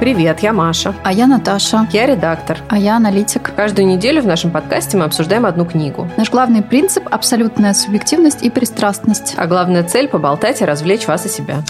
Привет, 0.00 0.38
я 0.44 0.52
Маша. 0.52 0.94
А 1.02 1.12
я 1.12 1.26
Наташа. 1.26 1.88
Я 1.92 2.06
редактор. 2.06 2.58
А 2.68 2.78
я 2.78 2.96
аналитик. 2.96 3.52
Каждую 3.56 3.88
неделю 3.88 4.22
в 4.22 4.26
нашем 4.26 4.52
подкасте 4.52 4.96
мы 4.96 5.04
обсуждаем 5.04 5.44
одну 5.44 5.66
книгу. 5.66 6.08
Наш 6.16 6.30
главный 6.30 6.62
принцип– 6.62 7.08
абсолютная 7.10 7.74
субъективность 7.74 8.44
и 8.44 8.48
пристрастность. 8.48 9.34
А 9.36 9.48
главная 9.48 9.82
цель– 9.82 10.06
поболтать 10.08 10.60
и 10.60 10.64
развлечь 10.64 11.08
вас 11.08 11.26
и 11.26 11.28
себя. 11.28 11.64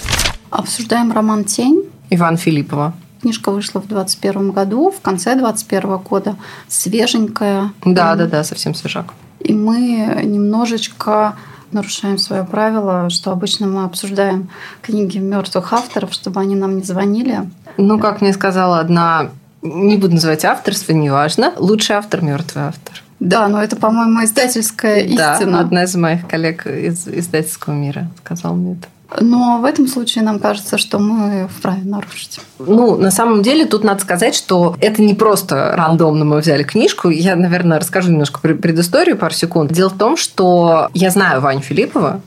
Обсуждаем 0.50 1.10
роман 1.10 1.44
«Тень». 1.44 1.84
Иван 2.10 2.36
Филиппова. 2.36 2.92
Книжка 3.22 3.50
вышла 3.50 3.80
в 3.80 3.88
2021 3.88 4.52
году, 4.52 4.90
в 4.90 5.00
конце 5.00 5.34
2021 5.34 5.96
года. 5.96 6.36
Свеженькая. 6.68 7.72
Да, 7.86 8.14
да, 8.14 8.26
да, 8.26 8.44
совсем 8.44 8.74
свежак. 8.74 9.14
И 9.40 9.54
мы 9.54 10.20
немножечко 10.22 11.34
нарушаем 11.72 12.18
свое 12.18 12.44
правило, 12.44 13.10
что 13.10 13.32
обычно 13.32 13.66
мы 13.66 13.84
обсуждаем 13.84 14.50
книги 14.82 15.18
мертвых 15.18 15.72
авторов, 15.72 16.12
чтобы 16.12 16.40
они 16.40 16.54
нам 16.54 16.76
не 16.76 16.82
звонили. 16.82 17.48
Ну, 17.76 17.98
как 17.98 18.20
мне 18.20 18.32
сказала 18.32 18.80
одна, 18.80 19.30
не 19.62 19.96
буду 19.96 20.14
называть 20.14 20.44
авторство, 20.44 20.92
неважно, 20.92 21.52
лучший 21.56 21.96
автор– 21.96 22.20
мертвый 22.22 22.64
автор. 22.64 23.02
Да, 23.20 23.48
но 23.48 23.62
это, 23.62 23.76
по-моему, 23.76 24.24
издательская 24.24 25.00
истина. 25.00 25.52
Да, 25.52 25.60
одна 25.60 25.84
из 25.84 25.94
моих 25.96 26.26
коллег 26.28 26.66
из 26.66 27.08
издательского 27.08 27.74
мира 27.74 28.08
сказала 28.22 28.54
мне 28.54 28.74
это. 28.74 28.88
Но 29.20 29.58
в 29.58 29.64
этом 29.64 29.86
случае 29.86 30.22
нам 30.22 30.38
кажется, 30.38 30.76
что 30.76 30.98
мы 30.98 31.48
вправе 31.48 31.82
нарушить. 31.84 32.40
Ну, 32.58 32.96
на 32.96 33.10
самом 33.10 33.42
деле, 33.42 33.64
тут 33.64 33.82
надо 33.82 34.02
сказать, 34.02 34.34
что 34.34 34.76
это 34.80 35.00
не 35.02 35.14
просто 35.14 35.72
рандомно 35.74 36.24
мы 36.26 36.38
взяли 36.38 36.62
книжку. 36.62 37.08
Я, 37.08 37.34
наверное, 37.34 37.80
расскажу 37.80 38.10
немножко 38.10 38.40
предысторию 38.40 39.16
пару 39.16 39.32
секунд. 39.32 39.72
Дело 39.72 39.88
в 39.88 39.96
том, 39.96 40.16
что 40.16 40.90
я 40.92 41.10
знаю 41.10 41.40
Ваню 41.40 41.60
Филиппова, 41.60 42.20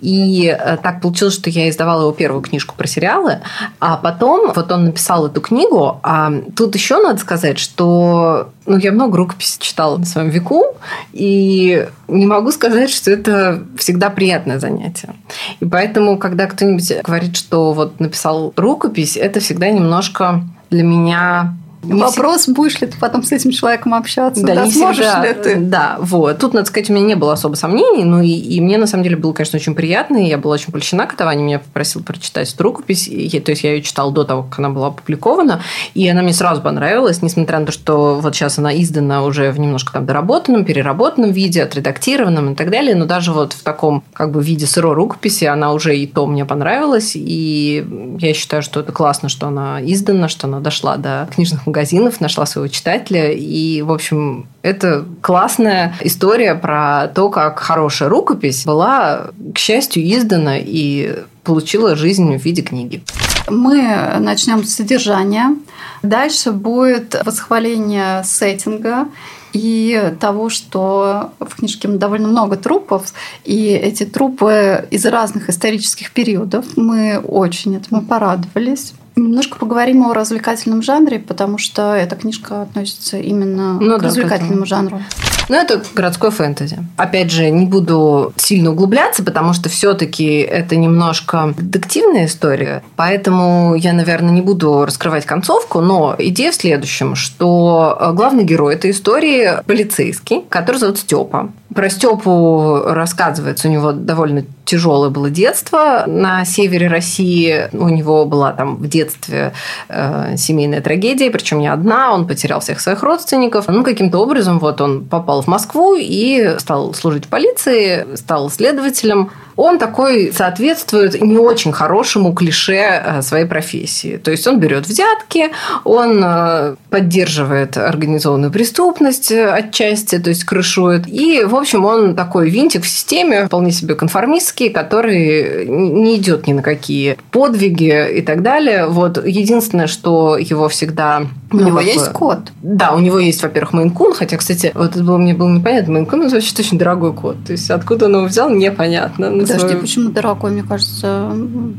и 0.00 0.46
э, 0.46 0.76
так 0.76 1.00
получилось, 1.00 1.34
что 1.34 1.48
я 1.48 1.70
издавала 1.70 2.02
его 2.02 2.12
первую 2.12 2.42
книжку 2.42 2.74
про 2.76 2.86
сериалы, 2.86 3.40
а 3.80 3.96
потом 3.96 4.52
вот 4.54 4.70
он 4.70 4.84
написал 4.84 5.26
эту 5.26 5.40
книгу. 5.40 6.00
А 6.02 6.32
тут 6.54 6.74
еще 6.74 7.02
надо 7.02 7.18
сказать, 7.18 7.58
что 7.58 8.50
ну, 8.66 8.76
я 8.78 8.92
много 8.92 9.16
рукописей 9.16 9.58
читала 9.60 9.96
на 9.96 10.04
своем 10.04 10.28
веку, 10.28 10.64
и 11.12 11.88
не 12.08 12.26
могу 12.26 12.52
сказать, 12.52 12.90
что 12.90 13.10
это 13.10 13.62
всегда 13.78 14.10
приятное 14.10 14.58
занятие. 14.58 15.14
И 15.60 15.64
поэтому, 15.64 16.18
когда 16.18 16.46
кто-нибудь 16.46 17.02
говорит, 17.02 17.36
что 17.36 17.72
вот 17.72 18.00
написал 18.00 18.52
рукопись, 18.56 19.16
это 19.16 19.40
всегда 19.40 19.70
немножко 19.70 20.42
для 20.70 20.82
меня 20.82 21.56
не 21.82 22.00
Вопрос, 22.00 22.42
всегда... 22.42 22.56
будешь 22.56 22.80
ли 22.80 22.86
ты 22.86 22.98
потом 22.98 23.22
с 23.22 23.32
этим 23.32 23.50
человеком 23.50 23.94
общаться, 23.94 24.44
да, 24.44 24.54
да 24.54 24.64
не 24.64 24.72
сможешь 24.72 25.04
всегда, 25.04 25.26
ли 25.26 25.34
ты? 25.34 25.56
Да, 25.56 25.96
вот. 26.00 26.38
Тут, 26.38 26.54
надо 26.54 26.66
сказать, 26.66 26.90
у 26.90 26.92
меня 26.92 27.06
не 27.06 27.14
было 27.14 27.32
особо 27.32 27.54
сомнений, 27.54 28.04
ну 28.04 28.20
и, 28.20 28.28
и 28.28 28.60
мне, 28.60 28.78
на 28.78 28.86
самом 28.86 29.04
деле, 29.04 29.16
было, 29.16 29.32
конечно, 29.32 29.56
очень 29.56 29.74
приятно, 29.74 30.16
и 30.16 30.28
я 30.28 30.38
была 30.38 30.54
очень 30.54 30.72
польщена, 30.72 31.06
когда 31.06 31.26
Ваня 31.26 31.42
меня 31.42 31.58
попросил 31.58 32.02
прочитать 32.02 32.52
эту 32.52 32.62
рукопись, 32.64 33.08
и, 33.08 33.38
то 33.40 33.50
есть 33.50 33.62
я 33.62 33.74
ее 33.74 33.82
читала 33.82 34.10
до 34.12 34.24
того, 34.24 34.42
как 34.42 34.58
она 34.58 34.70
была 34.70 34.88
опубликована, 34.88 35.62
и 35.94 36.08
она 36.08 36.22
мне 36.22 36.32
сразу 36.32 36.60
понравилась, 36.60 37.22
несмотря 37.22 37.60
на 37.60 37.66
то, 37.66 37.72
что 37.72 38.18
вот 38.20 38.34
сейчас 38.34 38.58
она 38.58 38.74
издана 38.76 39.22
уже 39.22 39.50
в 39.52 39.60
немножко 39.60 39.92
там 39.92 40.06
доработанном, 40.06 40.64
переработанном 40.64 41.30
виде, 41.30 41.62
отредактированном 41.62 42.52
и 42.52 42.54
так 42.56 42.70
далее, 42.70 42.94
но 42.94 43.06
даже 43.06 43.32
вот 43.32 43.52
в 43.52 43.62
таком 43.62 44.02
как 44.12 44.32
бы 44.32 44.42
виде 44.42 44.66
сырой 44.66 44.94
рукописи 44.94 45.44
она 45.44 45.72
уже 45.72 45.96
и 45.96 46.06
то 46.06 46.26
мне 46.26 46.44
понравилась, 46.44 47.12
и 47.14 47.86
я 48.18 48.34
считаю, 48.34 48.62
что 48.62 48.80
это 48.80 48.92
классно, 48.92 49.28
что 49.28 49.46
она 49.46 49.80
издана, 49.82 50.28
что 50.28 50.46
она 50.46 50.60
дошла 50.60 50.96
до 50.96 51.28
книжных 51.32 51.66
магазинов, 51.66 51.75
магазинов, 51.76 52.20
нашла 52.20 52.46
своего 52.46 52.68
читателя. 52.68 53.30
И, 53.32 53.82
в 53.82 53.92
общем, 53.92 54.46
это 54.62 55.04
классная 55.20 55.94
история 56.00 56.54
про 56.54 57.08
то, 57.08 57.28
как 57.28 57.58
хорошая 57.58 58.08
рукопись 58.08 58.64
была, 58.64 59.28
к 59.54 59.58
счастью, 59.58 60.02
издана 60.02 60.56
и 60.58 61.22
получила 61.44 61.94
жизнь 61.94 62.36
в 62.36 62.44
виде 62.44 62.62
книги. 62.62 63.02
Мы 63.48 64.18
начнем 64.18 64.64
с 64.64 64.74
содержания. 64.74 65.54
Дальше 66.02 66.50
будет 66.52 67.20
восхваление 67.24 68.24
сеттинга 68.24 69.06
и 69.52 70.14
того, 70.18 70.48
что 70.48 71.32
в 71.38 71.56
книжке 71.56 71.88
довольно 71.88 72.28
много 72.28 72.56
трупов, 72.56 73.12
и 73.44 73.68
эти 73.68 74.04
трупы 74.04 74.86
из 74.90 75.04
разных 75.06 75.48
исторических 75.50 76.10
периодов. 76.12 76.64
Мы 76.76 77.18
очень 77.18 77.76
этому 77.76 78.02
порадовались. 78.02 78.94
Немножко 79.16 79.56
поговорим 79.58 80.04
о 80.04 80.12
развлекательном 80.12 80.82
жанре, 80.82 81.18
потому 81.18 81.56
что 81.56 81.94
эта 81.94 82.16
книжка 82.16 82.62
относится 82.62 83.16
именно 83.16 83.80
ну, 83.80 83.96
к 83.96 84.02
да, 84.02 84.08
развлекательному 84.08 84.64
к 84.64 84.66
жанру. 84.66 85.00
Ну, 85.48 85.56
это 85.56 85.82
городской 85.94 86.30
фэнтези. 86.30 86.78
Опять 86.98 87.30
же, 87.30 87.48
не 87.48 87.64
буду 87.64 88.34
сильно 88.36 88.72
углубляться, 88.72 89.24
потому 89.24 89.54
что 89.54 89.70
все-таки 89.70 90.36
это 90.40 90.76
немножко 90.76 91.54
детективная 91.56 92.26
история. 92.26 92.82
Поэтому 92.96 93.74
я, 93.74 93.94
наверное, 93.94 94.34
не 94.34 94.42
буду 94.42 94.84
раскрывать 94.84 95.24
концовку, 95.24 95.80
но 95.80 96.14
идея 96.18 96.52
в 96.52 96.56
следующем, 96.56 97.14
что 97.14 98.12
главный 98.14 98.44
герой 98.44 98.74
этой 98.74 98.90
истории 98.90 99.62
полицейский, 99.66 100.42
который 100.50 100.76
зовут 100.76 100.98
Степа. 100.98 101.52
Про 101.74 101.90
Степу 101.90 102.82
рассказывается, 102.84 103.68
у 103.68 103.70
него 103.70 103.92
довольно 103.92 104.44
тяжелое 104.66 105.10
было 105.10 105.30
детство 105.30 106.04
на 106.06 106.44
севере 106.44 106.88
России. 106.88 107.68
У 107.72 107.88
него 107.88 108.26
была 108.26 108.52
там 108.52 108.76
в 108.76 108.88
детстве 108.88 109.52
э, 109.88 110.36
семейная 110.36 110.82
трагедия, 110.82 111.30
причем 111.30 111.60
не 111.60 111.68
одна. 111.68 112.12
Он 112.12 112.26
потерял 112.26 112.60
всех 112.60 112.80
своих 112.80 113.02
родственников. 113.02 113.68
Ну, 113.68 113.82
каким-то 113.82 114.18
образом 114.18 114.58
вот 114.58 114.80
он 114.80 115.04
попал 115.06 115.42
в 115.42 115.46
Москву 115.46 115.96
и 115.98 116.56
стал 116.58 116.92
служить 116.92 117.26
в 117.26 117.28
полиции, 117.28 118.06
стал 118.16 118.50
следователем 118.50 119.30
он 119.56 119.78
такой 119.78 120.32
соответствует 120.32 121.20
не 121.20 121.38
очень 121.38 121.72
хорошему 121.72 122.34
клише 122.34 123.02
э, 123.04 123.22
своей 123.22 123.46
профессии. 123.46 124.18
То 124.18 124.30
есть 124.30 124.46
он 124.46 124.60
берет 124.60 124.86
взятки, 124.86 125.50
он 125.84 126.22
э, 126.22 126.76
поддерживает 126.90 127.76
организованную 127.76 128.52
преступность 128.52 129.30
э, 129.30 129.48
отчасти, 129.48 130.18
то 130.18 130.28
есть 130.28 130.44
крышует. 130.44 131.08
И, 131.08 131.42
в 131.44 131.56
общем, 131.56 131.84
он 131.84 132.14
такой 132.14 132.50
винтик 132.50 132.84
в 132.84 132.88
системе, 132.88 133.46
вполне 133.46 133.72
себе 133.72 133.94
конформистский, 133.94 134.68
который 134.68 135.66
не 135.66 136.16
идет 136.16 136.46
ни 136.46 136.52
на 136.52 136.62
какие 136.62 137.16
подвиги 137.30 138.18
и 138.18 138.20
так 138.20 138.42
далее. 138.42 138.86
Вот 138.86 139.24
единственное, 139.24 139.86
что 139.86 140.36
его 140.36 140.68
всегда... 140.68 141.22
У 141.50 141.56
него 141.56 141.80
есть 141.80 142.12
кот? 142.12 142.38
Да, 142.60 142.92
у 142.92 142.98
него 142.98 143.18
есть, 143.18 143.42
во-первых, 143.42 143.72
Мейнкун, 143.72 144.12
хотя, 144.12 144.36
кстати, 144.36 144.72
вот 144.74 144.96
это 144.96 145.02
было, 145.02 145.16
мне 145.16 145.32
было 145.32 145.48
непонятно. 145.48 145.94
Мейнкун– 145.94 146.22
это 146.24 146.34
вообще 146.34 146.54
очень 146.58 146.78
дорогой 146.78 147.14
кот. 147.14 147.36
То 147.46 147.52
есть 147.52 147.70
откуда 147.70 148.06
он 148.06 148.16
его 148.16 148.24
взял, 148.26 148.50
непонятно. 148.50 149.30
Ну, 149.30 149.45
Подожди, 149.46 149.68
свою... 149.68 149.80
почему 149.80 150.10
дорогой? 150.10 150.50
Мне 150.50 150.62
кажется, 150.62 151.32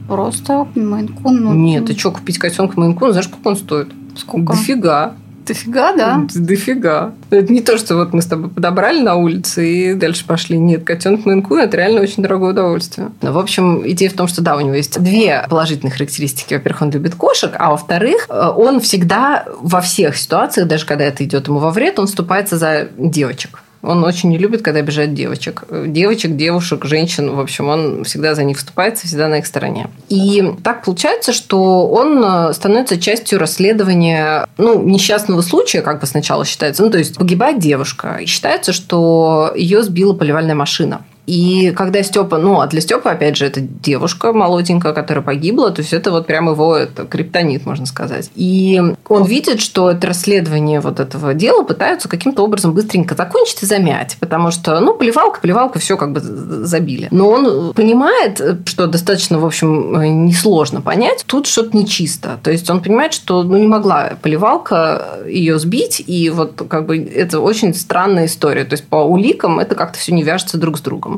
просто 0.07 0.67
Мейнкун. 0.75 1.43
Ну... 1.43 1.53
Нет, 1.53 1.85
ты 1.85 1.97
что, 1.97 2.11
купить 2.11 2.37
котенка 2.37 2.79
Мейнкун, 2.79 3.11
знаешь, 3.11 3.27
сколько 3.27 3.47
он 3.47 3.55
стоит? 3.55 3.89
Сколько? 4.15 4.53
Дофига. 4.53 5.15
Дофига, 5.47 5.93
да? 5.93 6.27
Дофига. 6.35 7.13
Это 7.29 7.53
не 7.53 7.61
то, 7.61 7.77
что 7.77 7.95
вот 7.95 8.13
мы 8.13 8.21
с 8.21 8.25
тобой 8.25 8.49
подобрали 8.49 9.01
на 9.01 9.15
улице 9.15 9.67
и 9.67 9.93
дальше 9.93 10.25
пошли. 10.25 10.57
Нет, 10.57 10.83
котенок 10.83 11.25
Мейнкун– 11.25 11.59
это 11.61 11.77
реально 11.77 12.01
очень 12.01 12.21
дорогое 12.21 12.51
удовольствие. 12.51 13.11
Но, 13.21 13.31
в 13.31 13.37
общем, 13.37 13.81
идея 13.89 14.09
в 14.09 14.13
том, 14.13 14.27
что 14.27 14.41
да, 14.41 14.57
у 14.57 14.59
него 14.59 14.73
есть 14.73 14.99
две 15.01 15.45
положительные 15.49 15.91
характеристики. 15.91 16.53
Во-первых, 16.53 16.81
он 16.81 16.91
любит 16.91 17.15
кошек, 17.15 17.51
а 17.57 17.71
во-вторых, 17.71 18.27
э, 18.29 18.47
он 18.55 18.81
всегда 18.81 19.45
во 19.61 19.79
всех 19.81 20.17
ситуациях, 20.17 20.67
даже 20.67 20.85
когда 20.85 21.05
это 21.05 21.23
идет 21.23 21.47
ему 21.47 21.59
во 21.59 21.71
вред, 21.71 21.97
он 21.99 22.07
вступается 22.07 22.57
за 22.57 22.89
девочек. 22.97 23.61
Он 23.81 24.03
очень 24.03 24.29
не 24.29 24.37
любит, 24.37 24.61
когда 24.61 24.79
обижают 24.79 25.13
девочек. 25.13 25.63
Девочек, 25.69 26.35
девушек, 26.35 26.85
женщин. 26.85 27.35
В 27.35 27.39
общем, 27.39 27.69
он 27.69 28.03
всегда 28.03 28.35
за 28.35 28.43
них 28.43 28.57
вступается, 28.57 29.07
всегда 29.07 29.27
на 29.27 29.39
их 29.39 29.47
стороне. 29.47 29.87
И 30.09 30.53
так 30.63 30.83
получается, 30.83 31.33
что 31.33 31.87
он 31.87 32.23
э, 32.23 32.53
становится 32.53 32.99
частью 32.99 33.39
расследования 33.39 34.47
ну, 34.57 34.81
несчастного 34.81 35.41
случая, 35.41 35.81
как 35.81 36.01
бы 36.01 36.07
сначала 36.07 36.45
считается. 36.45 36.83
Ну, 36.83 36.89
то 36.89 36.97
есть 36.97 37.17
погибает 37.17 37.59
девушка. 37.59 38.17
И 38.21 38.25
считается, 38.25 38.73
что 38.73 39.53
ее 39.55 39.83
сбила 39.83 40.13
поливальная 40.13 40.55
машина. 40.55 41.01
И 41.27 41.73
когда 41.75 42.01
Степа, 42.03 42.37
ну, 42.37 42.61
а 42.61 42.67
для 42.67 42.79
Степа, 42.79 43.11
опять 43.11 43.35
же, 43.35 43.45
это 43.45 43.59
девушка 43.59 44.31
молоденькая, 44.31 44.93
которая 44.93 45.23
погибла, 45.23 45.71
то 45.71 45.81
есть 45.81 45.93
это 45.93 46.09
вот 46.09 46.25
прям 46.25 46.49
его 46.49 46.75
это, 46.75 47.05
криптонит, 47.05 47.65
можно 47.65 47.85
сказать. 47.85 48.31
И 48.35 48.81
он 49.09 49.25
видит, 49.25 49.59
что 49.59 49.91
это 49.91 50.07
расследование 50.07 50.79
вот 50.79 51.01
этого 51.01 51.33
дела 51.33 51.63
пытаются 51.63 52.07
каким-то 52.07 52.43
образом 52.43 52.73
быстренько 52.73 53.15
закончить 53.15 53.61
и 53.63 53.65
замять, 53.65 54.15
потому 54.21 54.51
что, 54.51 54.79
ну, 54.79 54.93
поливалка, 54.93 55.41
поливалка, 55.41 55.79
все 55.79 55.97
как 55.97 56.13
бы 56.13 56.21
забили. 56.21 57.09
Но 57.11 57.29
он 57.29 57.73
понимает, 57.73 58.41
что 58.65 58.87
достаточно, 58.87 59.37
в 59.37 59.45
общем, 59.45 60.25
несложно 60.25 60.79
понять, 60.79 61.25
тут 61.27 61.47
что-то 61.47 61.75
нечисто. 61.75 62.39
То 62.41 62.51
есть 62.51 62.69
он 62.69 62.81
понимает, 62.81 63.13
что 63.13 63.43
ну, 63.43 63.57
не 63.57 63.67
могла 63.67 64.13
поливалка 64.21 65.19
ее 65.27 65.59
сбить, 65.59 66.01
и 66.07 66.29
вот 66.29 66.61
как 66.69 66.85
бы 66.85 66.97
это 66.97 67.41
очень 67.41 67.73
странная 67.73 68.27
история. 68.27 68.63
То 68.63 68.73
есть 68.75 68.85
по 68.85 68.97
уликам 68.97 69.59
это 69.59 69.75
как-то 69.75 69.99
все 69.99 70.13
не 70.13 70.23
вяжется 70.23 70.57
друг 70.57 70.77
с 70.77 70.81
другом. 70.81 71.16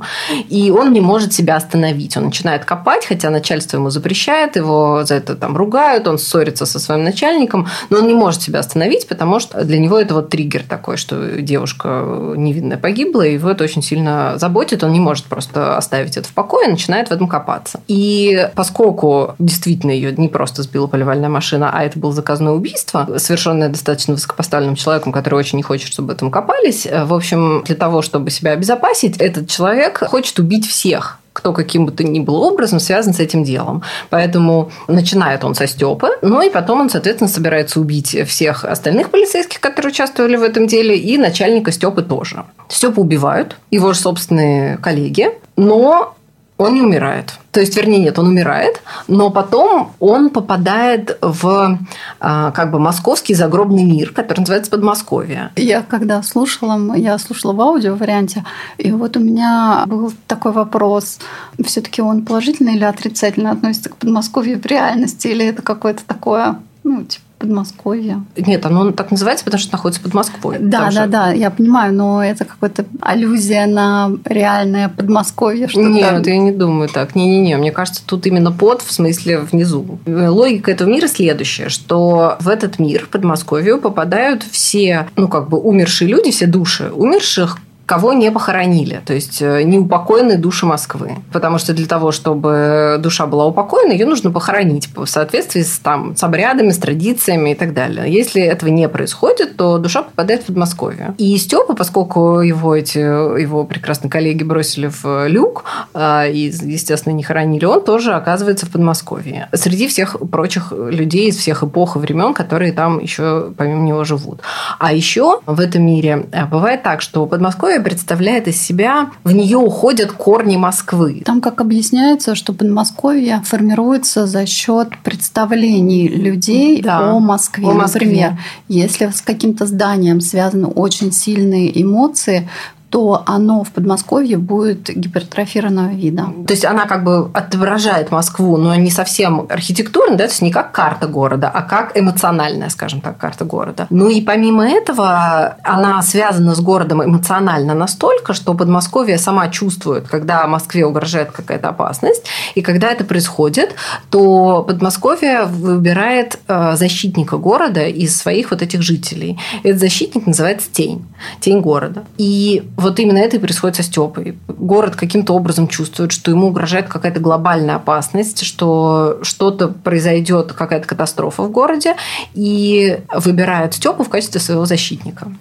И 0.50 0.72
он 0.72 0.94
не 0.94 1.02
может 1.02 1.34
себя 1.34 1.56
остановить. 1.56 2.18
Он 2.18 2.26
начинает 2.26 2.66
копать, 2.66 3.06
хотя 3.06 3.30
начальство 3.30 3.78
ему 3.78 3.90
запрещает, 3.90 4.56
его 4.56 5.04
за 5.04 5.16
это 5.16 5.36
там 5.36 5.58
ругают, 5.58 6.08
он 6.08 6.18
ссорится 6.18 6.66
со 6.66 6.80
своим 6.80 7.04
начальником, 7.04 7.68
но 7.90 8.00
он 8.00 8.08
не 8.08 8.14
может 8.14 8.42
себя 8.42 8.60
остановить, 8.60 9.08
потому 9.08 9.40
что 9.40 9.64
для 9.64 9.80
него 9.80 9.98
это 9.98 10.14
вот 10.14 10.30
триггер 10.30 10.64
такой, 10.64 10.98
что 10.98 11.42
девушка 11.42 12.34
невинная 12.36 12.78
погибла, 12.78 13.24
и 13.24 13.34
его 13.34 13.50
это 13.50 13.64
очень 13.64 13.82
сильно 13.82 14.34
заботит, 14.38 14.84
он 14.84 14.94
не 14.94 15.00
может 15.00 15.26
просто 15.26 15.78
оставить 15.78 16.18
это 16.18 16.28
в 16.28 16.34
покое, 16.34 16.68
начинает 16.68 17.10
в 17.10 17.12
этом 17.12 17.28
копаться. 17.28 17.82
И 17.88 18.50
поскольку 18.56 19.36
действительно 19.40 19.92
ее 19.92 20.14
не 20.16 20.30
просто 20.30 20.64
сбила 20.64 20.88
поливальная 20.88 21.30
машина, 21.30 21.72
а 21.74 21.84
это 21.84 21.98
было 21.98 22.14
заказное 22.14 22.54
убийство, 22.54 23.08
совершенное 23.18 23.70
достаточно 23.70 24.14
высокопоставленным 24.14 24.76
человеком, 24.76 25.12
который 25.12 25.36
очень 25.36 25.58
не 25.58 25.64
хочет, 25.64 25.92
чтобы 25.92 26.14
этом 26.14 26.32
копались, 26.32 26.86
в 26.86 27.14
общем, 27.14 27.64
для 27.66 27.76
того, 27.76 28.02
чтобы 28.02 28.30
себя 28.30 28.52
обезопасить, 28.52 29.18
этот 29.18 29.50
человек 29.50 29.89
хочет 29.98 30.40
убить 30.40 30.68
всех 30.68 31.20
кто 31.32 31.54
каким 31.54 31.86
бы 31.86 31.92
то 31.92 32.04
ни 32.04 32.20
был 32.20 32.42
образом 32.44 32.80
связан 32.82 33.14
с 33.14 33.20
этим 33.20 33.46
делом. 33.46 33.82
Поэтому 34.10 34.72
начинает 34.88 35.44
он 35.46 35.56
со 35.56 35.68
Степы, 35.68 36.10
ну 36.22 36.42
и 36.42 36.50
потом 36.50 36.82
он, 36.82 36.90
соответственно, 36.90 37.30
собирается 37.30 37.80
убить 37.80 38.18
всех 38.28 38.66
остальных 38.66 39.10
полицейских, 39.10 39.62
которые 39.62 39.92
участвовали 39.92 40.36
в 40.36 40.44
этом 40.44 40.68
деле, 40.68 40.98
и 40.98 41.18
начальника 41.18 41.72
Степы 41.72 42.02
тоже. 42.02 42.44
Степу 42.68 43.02
убивают, 43.02 43.56
его 43.72 43.94
же 43.94 44.00
собственные 44.00 44.78
коллеги, 44.78 45.30
но 45.56 46.16
он 46.60 46.74
не 46.74 46.82
умирает. 46.82 47.34
То 47.52 47.62
есть, 47.62 47.76
вернее, 47.76 48.00
нет, 48.00 48.20
он 48.20 48.28
умирает, 48.28 48.82
но 49.08 49.32
потом 49.32 49.94
он 50.00 50.30
попадает 50.30 51.18
в 51.22 51.80
а, 52.20 52.52
как 52.52 52.72
бы 52.72 52.80
московский 52.80 53.34
загробный 53.34 53.86
мир, 53.86 54.12
который 54.12 54.42
называется 54.42 54.70
Подмосковье. 54.70 55.52
Я 55.56 55.82
когда 55.82 56.22
слушала, 56.22 56.96
я 56.96 57.18
слушала 57.18 57.54
в 57.54 57.62
аудио 57.62 57.96
варианте, 57.96 58.44
и 58.78 58.92
вот 58.92 59.16
у 59.16 59.22
меня 59.22 59.84
был 59.88 60.12
такой 60.28 60.52
вопрос, 60.52 61.20
все-таки 61.66 62.02
он 62.02 62.26
положительно 62.26 62.72
или 62.72 62.84
отрицательно 62.84 63.52
относится 63.52 63.90
к 63.90 63.96
Подмосковью 63.96 64.62
в 64.62 64.66
реальности, 64.66 65.28
или 65.28 65.46
это 65.46 65.62
какое-то 65.62 66.04
такое, 66.06 66.60
ну, 66.84 67.06
типа, 67.06 67.24
Подмосковье. 67.40 68.24
Нет, 68.36 68.66
оно 68.66 68.92
так 68.92 69.12
называется, 69.12 69.46
потому 69.46 69.62
что 69.62 69.72
находится 69.72 70.02
под 70.02 70.14
Москвой. 70.14 70.58
Да, 70.60 70.92
да, 70.92 71.08
да, 71.08 71.32
я 71.32 71.50
понимаю, 71.50 71.94
но 71.94 72.24
это 72.24 72.44
какая-то 72.44 72.86
аллюзия 73.02 73.66
на 73.66 74.12
реальное 74.26 74.90
Подмосковье. 74.90 75.70
Что 75.70 75.80
Нет, 75.80 76.28
я 76.28 76.38
не 76.38 76.52
думаю 76.52 76.90
так. 76.90 77.16
Не-не-не, 77.16 77.56
мне 77.56 77.72
кажется, 77.72 78.04
тут 78.06 78.28
именно 78.28 78.52
под, 78.52 78.82
в 78.82 78.92
смысле 78.92 79.40
внизу. 79.40 80.00
Логика 80.06 80.72
этого 80.72 80.90
мира 80.90 81.08
следующая, 81.08 81.70
что 81.70 82.36
в 82.42 82.50
этот 82.50 82.78
мир, 82.78 83.08
Подмосковью, 83.10 83.80
попадают 83.80 84.44
все, 84.44 85.08
ну, 85.16 85.30
как 85.30 85.50
бы 85.50 85.58
умершие 85.60 86.10
люди, 86.10 86.32
все 86.32 86.46
души 86.46 86.92
умерших, 86.94 87.58
кого 87.90 88.14
не 88.14 88.32
похоронили, 88.32 89.02
то 89.04 89.14
есть 89.14 89.42
э, 89.42 89.64
не 89.64 89.80
упокоены 89.80 90.38
души 90.38 90.68
Москвы. 90.68 91.16
Потому 91.34 91.58
что 91.58 91.74
для 91.74 91.88
того, 91.88 92.12
чтобы 92.12 92.98
душа 93.00 93.26
была 93.26 93.48
упокоена, 93.48 93.94
ее 93.94 94.06
нужно 94.06 94.30
похоронить 94.30 94.90
в 94.96 95.08
соответствии 95.08 95.64
с, 95.64 95.80
там, 95.80 96.16
с 96.16 96.24
обрядами, 96.24 96.70
с 96.70 96.78
традициями 96.78 97.50
и 97.50 97.56
так 97.56 97.74
далее. 97.74 98.14
Если 98.14 98.44
этого 98.44 98.70
не 98.70 98.88
происходит, 98.88 99.58
то 99.58 99.80
душа 99.80 100.04
попадает 100.04 100.44
в 100.44 100.46
Подмосковье. 100.46 101.16
И 101.18 101.36
Степа, 101.38 101.74
поскольку 101.74 102.42
его, 102.42 102.76
эти, 102.76 103.00
его 103.00 103.64
прекрасные 103.64 104.12
коллеги 104.12 104.44
бросили 104.44 104.92
в 105.02 105.28
люк 105.28 105.64
э, 105.96 106.32
и, 106.32 106.54
естественно, 106.62 107.14
не 107.14 107.24
хоронили, 107.24 107.66
он 107.66 107.84
тоже 107.84 108.14
оказывается 108.14 108.68
в 108.68 108.70
Подмосковье. 108.70 109.50
Среди 109.54 109.88
всех 109.88 110.16
прочих 110.32 110.72
людей 110.72 111.30
из 111.30 111.38
всех 111.38 111.64
эпох 111.64 111.96
и 111.96 112.00
времен, 112.00 112.36
которые 112.36 112.72
там 112.72 113.00
еще 113.00 113.52
помимо 113.58 113.82
него 113.82 114.04
живут. 114.04 114.42
А 114.78 114.94
еще 114.94 115.40
в 115.48 115.60
этом 115.60 115.88
мире 115.88 116.28
э, 116.32 116.46
бывает 116.46 116.84
так, 116.84 117.02
что 117.02 117.26
Подмосковье 117.26 117.79
которая 117.80 117.84
представляет 117.84 118.48
из 118.48 118.62
себя, 118.62 119.10
в 119.24 119.32
нее 119.32 119.58
уходят 119.58 120.12
корни 120.12 120.58
Москвы. 120.58 121.22
Там 121.26 121.42
как 121.42 121.62
объясняется, 121.62 122.36
что 122.36 122.54
Подмосковье 122.54 123.42
формируется 123.46 124.28
за 124.28 124.46
счет 124.46 124.90
представлений 125.04 126.08
людей 126.08 126.82
да, 126.82 127.12
о 127.12 127.20
Москве. 127.20 127.66
О 127.66 127.74
Москве. 127.74 128.06
Например, 128.06 128.38
если 128.68 129.08
с 129.08 129.22
каким-то 129.22 129.66
зданием 129.66 130.22
связаны 130.22 130.68
очень 130.68 131.12
сильные 131.12 131.82
эмоции, 131.82 132.50
то 132.90 133.24
оно 133.26 133.64
в 133.64 133.72
Подмосковье 133.72 134.38
будет 134.38 134.90
гипертрофированного 134.90 135.90
вида. 135.90 136.28
То 136.48 136.54
есть 136.54 136.66
она 136.66 136.86
как 136.86 137.04
бы 137.04 137.30
отображает 137.34 138.12
Москву, 138.12 138.58
но 138.58 138.76
не 138.76 138.90
совсем 138.90 139.46
архитектурно, 139.50 140.16
да, 140.16 140.26
то 140.26 140.32
есть 140.32 140.42
не 140.42 140.52
как 140.52 140.72
карта 140.72 141.08
города, 141.08 141.50
а 141.54 141.62
как 141.62 141.98
эмоциональная, 141.98 142.70
скажем 142.70 143.02
так, 143.02 143.18
карта 143.18 143.46
города. 143.46 143.88
Ну 143.90 144.10
и 144.10 144.22
помимо 144.22 144.68
этого, 144.68 145.58
она 145.64 146.02
связана 146.02 146.56
с 146.56 146.62
городом 146.62 147.04
эмоционально 147.04 147.74
настолько, 147.76 148.34
что 148.34 148.54
Подмосковье 148.54 149.18
сама 149.18 149.50
чувствует, 149.50 150.08
когда 150.08 150.48
Москве 150.48 150.86
угрожает 150.86 151.32
какая-то 151.32 151.70
опасность, 151.70 152.26
и 152.56 152.62
когда 152.62 152.92
это 152.92 153.04
происходит, 153.04 153.76
то 154.10 154.64
Подмосковье 154.68 155.46
выбирает 155.46 156.40
э, 156.48 156.76
защитника 156.76 157.38
города 157.38 157.86
из 157.86 158.18
своих 158.18 158.52
вот 158.52 158.62
этих 158.62 158.82
жителей. 158.82 159.40
Этот 159.64 159.80
защитник 159.80 160.26
называется 160.26 160.70
тень, 160.72 161.06
тень 161.40 161.62
города. 161.62 162.04
И 162.18 162.64
вот 162.80 163.00
именно 163.00 163.18
это 163.18 163.38
и 163.38 163.40
происходит 163.40 163.76
со 163.76 163.84
Степой. 163.84 164.38
Город 164.48 164.96
каким-то 164.96 165.34
образом 165.34 165.68
чувствует, 165.68 166.12
что 166.12 166.32
ему 166.32 166.48
угрожает 166.48 166.88
какая-то 166.88 167.20
глобальная 167.20 167.76
опасность, 167.76 168.44
что 168.44 169.20
что-то 169.22 169.68
произойдет, 169.68 170.54
какая-то 170.54 170.88
катастрофа 170.88 171.44
в 171.44 171.52
городе, 171.52 171.96
и 172.34 173.00
выбирает 173.14 173.74
Степу 173.74 174.04
в 174.04 174.10
качестве 174.10 174.40
своего 174.40 174.66
защитника. 174.66 175.32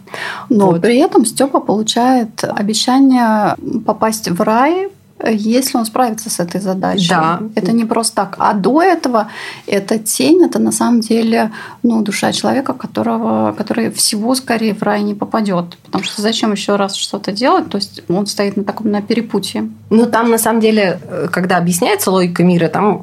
Но 0.49 0.73
вот. 0.73 0.83
при 0.83 0.99
этом 0.99 1.25
Степа 1.25 1.61
получает 1.61 2.45
обещание 2.45 3.55
попасть 3.87 4.29
в 4.29 4.41
рай 4.43 4.89
если 5.25 5.79
он 5.79 5.85
справится 5.85 6.31
с 6.31 6.41
этой 6.41 6.61
задачей. 6.61 7.09
Да. 7.09 7.41
Это 7.55 7.73
не 7.73 7.85
просто 7.85 8.17
так. 8.17 8.37
А 8.39 8.55
до 8.55 8.83
этого 8.83 9.31
эта 9.67 9.99
тень, 9.99 10.45
это 10.45 10.59
на 10.59 10.73
самом 10.73 11.01
деле 11.01 11.51
ну, 11.83 12.03
душа 12.03 12.33
человека, 12.33 12.73
которого, 12.73 13.53
который 13.53 13.91
всего 13.91 14.35
скорее 14.35 14.75
в 14.75 14.83
рай 14.83 15.03
не 15.03 15.15
попадет. 15.15 15.77
Потому 15.85 16.05
что 16.05 16.23
зачем 16.23 16.53
еще 16.53 16.77
раз 16.77 16.95
что-то 16.95 17.33
делать? 17.33 17.69
То 17.69 17.79
есть 17.79 18.03
он 18.09 18.27
стоит 18.27 18.57
на 18.57 18.65
таком 18.65 18.91
на 18.91 19.03
перепутье. 19.03 19.69
Ну, 19.91 20.07
там 20.07 20.31
на 20.31 20.39
самом 20.39 20.61
деле, 20.61 21.01
э, 21.03 21.29
когда 21.31 21.57
объясняется 21.57 22.11
логика 22.11 22.45
мира, 22.45 22.69
там 22.69 23.03